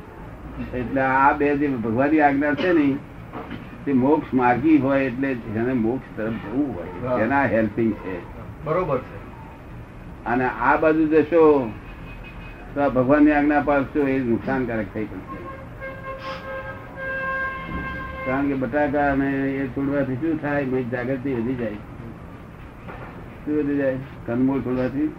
એટલે 0.77 1.01
આ 1.01 1.33
બે 1.33 1.57
જે 1.57 1.67
ભગવાનની 1.67 2.21
આજ્ઞા 2.21 2.53
છે 2.53 2.73
ને 2.73 2.97
તે 3.85 3.93
મોક્ષ 3.93 4.33
માર્ગી 4.33 4.77
હોય 4.77 5.05
એટલે 5.05 5.33
જેને 5.33 5.73
મોક્ષ 5.73 6.17
તરફ 6.17 6.31
જવું 6.31 6.75
હોય. 6.75 7.21
એના 7.21 7.45
હેલ્પિંગ 7.45 7.93
છે. 7.93 8.19
બરોબર 8.65 8.97
છે. 8.97 9.23
અને 10.25 10.45
આ 10.45 10.77
બાજુ 10.77 11.07
જશો 11.07 11.71
તો 12.73 12.81
આ 12.81 12.89
ભગવાનની 12.89 13.31
આજ્ઞા 13.31 13.61
પાડશો 13.61 14.07
એ 14.07 14.19
નુકસાનકારક 14.19 14.85
થઈ 14.93 15.05
પડશે 15.05 15.52
કારણ 18.25 18.47
કે 18.47 18.53
બટાકા 18.53 19.07
અને 19.11 19.29
એ 19.53 19.67
છોડવાથી 19.67 20.15
શું 20.15 20.41
થાય? 20.41 20.63
મેં 20.65 20.89
જાગૃતિ 20.89 21.33
વધી 21.33 21.55
જાય. 21.55 21.77
શું 23.45 23.57
વધી 23.57 23.77
જાય? 23.77 23.97
કંદમૂળ 24.25 24.61
છોડવાથી 24.61 25.09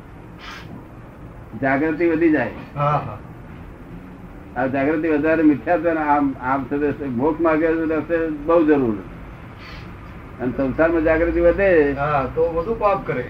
જાગૃતિ 1.62 2.04
વધી 2.06 2.30
જાય. 2.30 2.52
આ 4.56 4.66
જાગૃતિ 4.66 5.08
વધારે 5.08 5.42
મિથ્યા 5.42 5.78
છે 5.78 5.88
આમ 5.88 6.34
આમ 6.42 6.64
થતો 6.70 7.10
મોક્ષ 7.16 7.40
માગે 7.40 7.66
રસ્તે 7.66 8.16
બહુ 8.46 8.58
જરૂર 8.64 8.96
અને 10.40 10.52
સંસારમાં 10.56 11.02
જાગૃતિ 11.02 11.40
વધે. 11.40 11.70
હા 11.92 12.26
તો 12.34 12.42
વધુ 12.52 12.74
પાપ 12.74 13.06
કરે. 13.06 13.24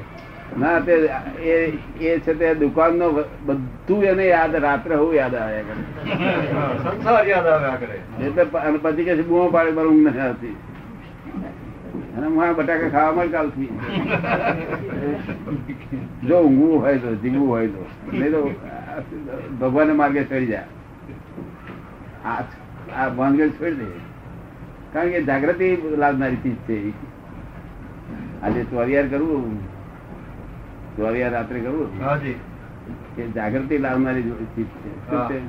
ના 0.61 0.81
તે 0.87 0.95
એ 1.41 2.21
છે 2.25 2.33
તે 2.39 2.55
દુકાનનો 2.55 3.07
બધું 3.47 4.05
એને 4.11 4.25
યાદ 4.27 4.55
રાત્રે 4.67 4.95
હું 5.01 5.13
યાદ 5.15 5.35
આવ્યા 5.35 5.77
કરે. 7.81 7.99
એટલે 8.27 8.45
પછી 8.85 9.05
કે 9.05 9.13
બૂમો 9.23 9.47
પાડે 9.57 9.71
મારે 9.79 9.89
ઊંઘ 9.89 10.09
નથી 10.09 10.25
આવતી. 10.27 10.57
અને 12.17 12.27
હું 12.27 12.55
બટાકા 12.61 12.91
ખાવા 12.95 13.17
મળે 13.17 13.33
કાલથી 13.35 13.73
જો 16.29 16.37
ઊંઘવું 16.41 16.77
હોય 16.87 16.97
તો 17.05 17.09
જીવવું 17.23 17.49
હોય 17.49 17.69
તો. 17.75 17.83
નહીં 18.13 18.31
તો 18.33 18.41
ભગવાન 19.61 19.91
માર્ગે 19.97 20.23
ચડી 20.25 20.47
જાય. 20.47 20.69
આ 22.25 22.41
આ 23.01 23.09
છોડી 23.59 23.77
દે. 23.81 23.89
કારણ 24.93 25.11
કે 25.11 25.19
જાગૃતિ 25.29 25.69
લાવનારી 26.03 26.43
ચીજ 26.43 26.59
છે 26.67 26.77
આજે 28.43 28.61
ચોરિયાર 28.71 29.07
કરવું. 29.15 29.55
ચોરિયાર 30.97 31.33
રાત્રે 31.33 31.61
કરવું? 31.61 31.89
હાજી 32.05 32.37
જાગૃતિ 33.35 33.79
લાવનારી 33.79 34.23
ચીજ 34.55 34.69
છે. 35.31 35.41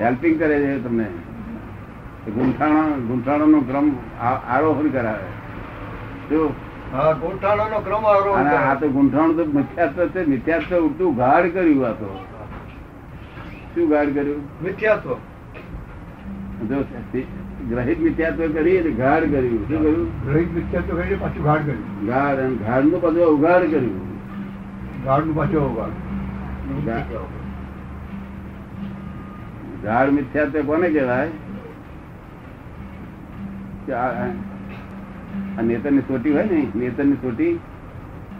હેલ્પિંગ 0.00 0.38
કરે 0.38 0.56
છે 0.60 0.72
તમને? 0.84 1.06
ગુંઠાણો 2.34 2.82
ગુંઠાણો 3.08 3.46
નો 3.46 3.60
ક્રમ 3.60 3.86
આરોહણ 4.50 4.88
કરાવે. 4.88 5.28
શું? 6.28 6.54
હા 6.92 7.12
નો 7.72 7.80
ક્રમ 7.80 8.04
આરોહણ 8.06 8.46
આ 8.46 8.74
તો 8.74 8.88
ગુંઠાણું 8.88 9.36
તો 9.36 9.44
મિથ્યાત્વ 9.58 10.06
છે. 10.06 10.20
મિથ્યાત્વ 10.24 10.78
ઉલટું 10.78 11.16
ગાઢ 11.16 11.46
કર્યું 11.54 11.86
આ 11.88 11.92
તો. 11.92 12.10
શું 13.74 13.88
ગાઢ 13.90 14.10
કર્યું? 14.14 14.40
મિથ્યાત્વ 14.64 15.10
જો 16.60 16.84
ગ્રહિત 17.68 18.20
તો 18.30 18.48
કરી 18.48 18.70
એટલે 18.70 18.90
ગાઢ 18.90 19.22
કર્યું. 19.22 19.68
શું 19.68 19.82
કર્યું? 19.82 20.32
ગ્રહિત 20.32 20.54
મિથ્યા 20.54 20.80
તો 20.80 20.96
કરી 20.96 21.14
પાછું 21.14 21.44
ગાઢ 21.44 21.60
કર્યું. 21.60 22.06
ગાઢ 22.06 22.38
અને 22.38 22.54
ગાઢનું 22.54 23.02
પાછું 23.02 23.26
ઉગાડ 23.26 23.60
કર્યું. 23.60 24.00
ગાઢનું 25.04 25.36
પાછું 25.36 25.60
અવગાઢ. 25.64 25.90
ગાઢ 29.84 30.08
મિથ્યાત્વ 30.08 30.62
કોને 30.66 30.88
કહેવાય? 30.88 31.28
આ 33.92 34.08
આ 35.58 35.62
નેતરની 35.62 36.00
ચોટી 36.00 36.30
હોય 36.30 36.44
ને 36.44 36.66
નેતરની 36.76 37.12
ચોટી 37.12 37.60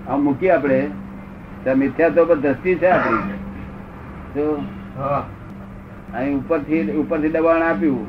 આ 0.09 0.17
મૂકી 0.17 0.51
આપણે. 0.51 0.91
ત્યાં 1.65 1.77
મિથ્યાત્વ 1.77 2.25
પર 2.25 2.39
દ્રષ્ટિ 2.39 2.75
છે 2.75 2.87
આપણી. 2.87 3.19
તો 4.35 4.65
હા. 4.97 5.27
અહીં 6.15 6.39
ઉપરથી 6.39 6.93
ઉપરથી 6.93 7.29
દબાણ 7.29 7.63
આપ્યું. 7.63 8.07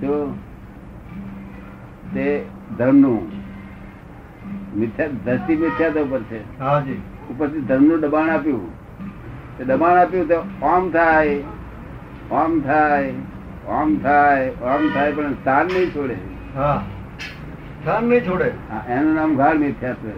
તો 0.00 0.38
તે 2.14 2.44
ધર્મનું 2.78 3.30
મિથ્યા 4.78 5.08
ધરતી 5.08 5.56
મિથ્યા 5.56 5.90
પર 6.10 6.22
છે. 6.22 6.40
ઉપરથી 7.30 7.60
ધર્મનું 7.60 8.00
દબાણ 8.00 8.30
આપ્યું. 8.30 8.72
તે 9.58 9.64
દબાણ 9.64 9.96
આપ્યું 9.96 10.28
તો 10.28 10.66
ઓમ 10.66 10.90
થાય 10.90 11.42
ઓમ 12.30 12.60
થાય 12.60 13.12
ઓમ 13.66 13.98
થાય 13.98 14.48
ઓમ 14.48 14.88
થાય 14.94 15.12
પણ 15.12 15.32
સ્થાન 15.32 15.66
નહીં 15.66 15.90
છોડે. 15.90 16.16
હા. 16.54 16.84
ધ્યાન 17.84 18.04
નહીં 18.04 18.20
છોડે. 18.20 18.52
એનું 18.88 19.14
નામ 19.14 19.36
ગાઢ 19.36 19.56
મિથ્યાત્વ 19.56 20.08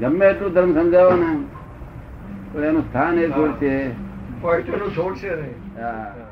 ગમે 0.00 0.26
એટલું 0.26 0.52
ધર્મ 0.52 0.72
સમજાવો 0.72 1.10
ને. 1.10 1.55
એનું 2.62 2.84
સ્થાન 2.84 3.18
એ 3.18 3.28
છોડશે 3.30 3.72
પોઈન્ટનું 4.40 4.90
છોડશે 4.92 5.30
નહીં 5.32 5.56
હા. 5.78 6.25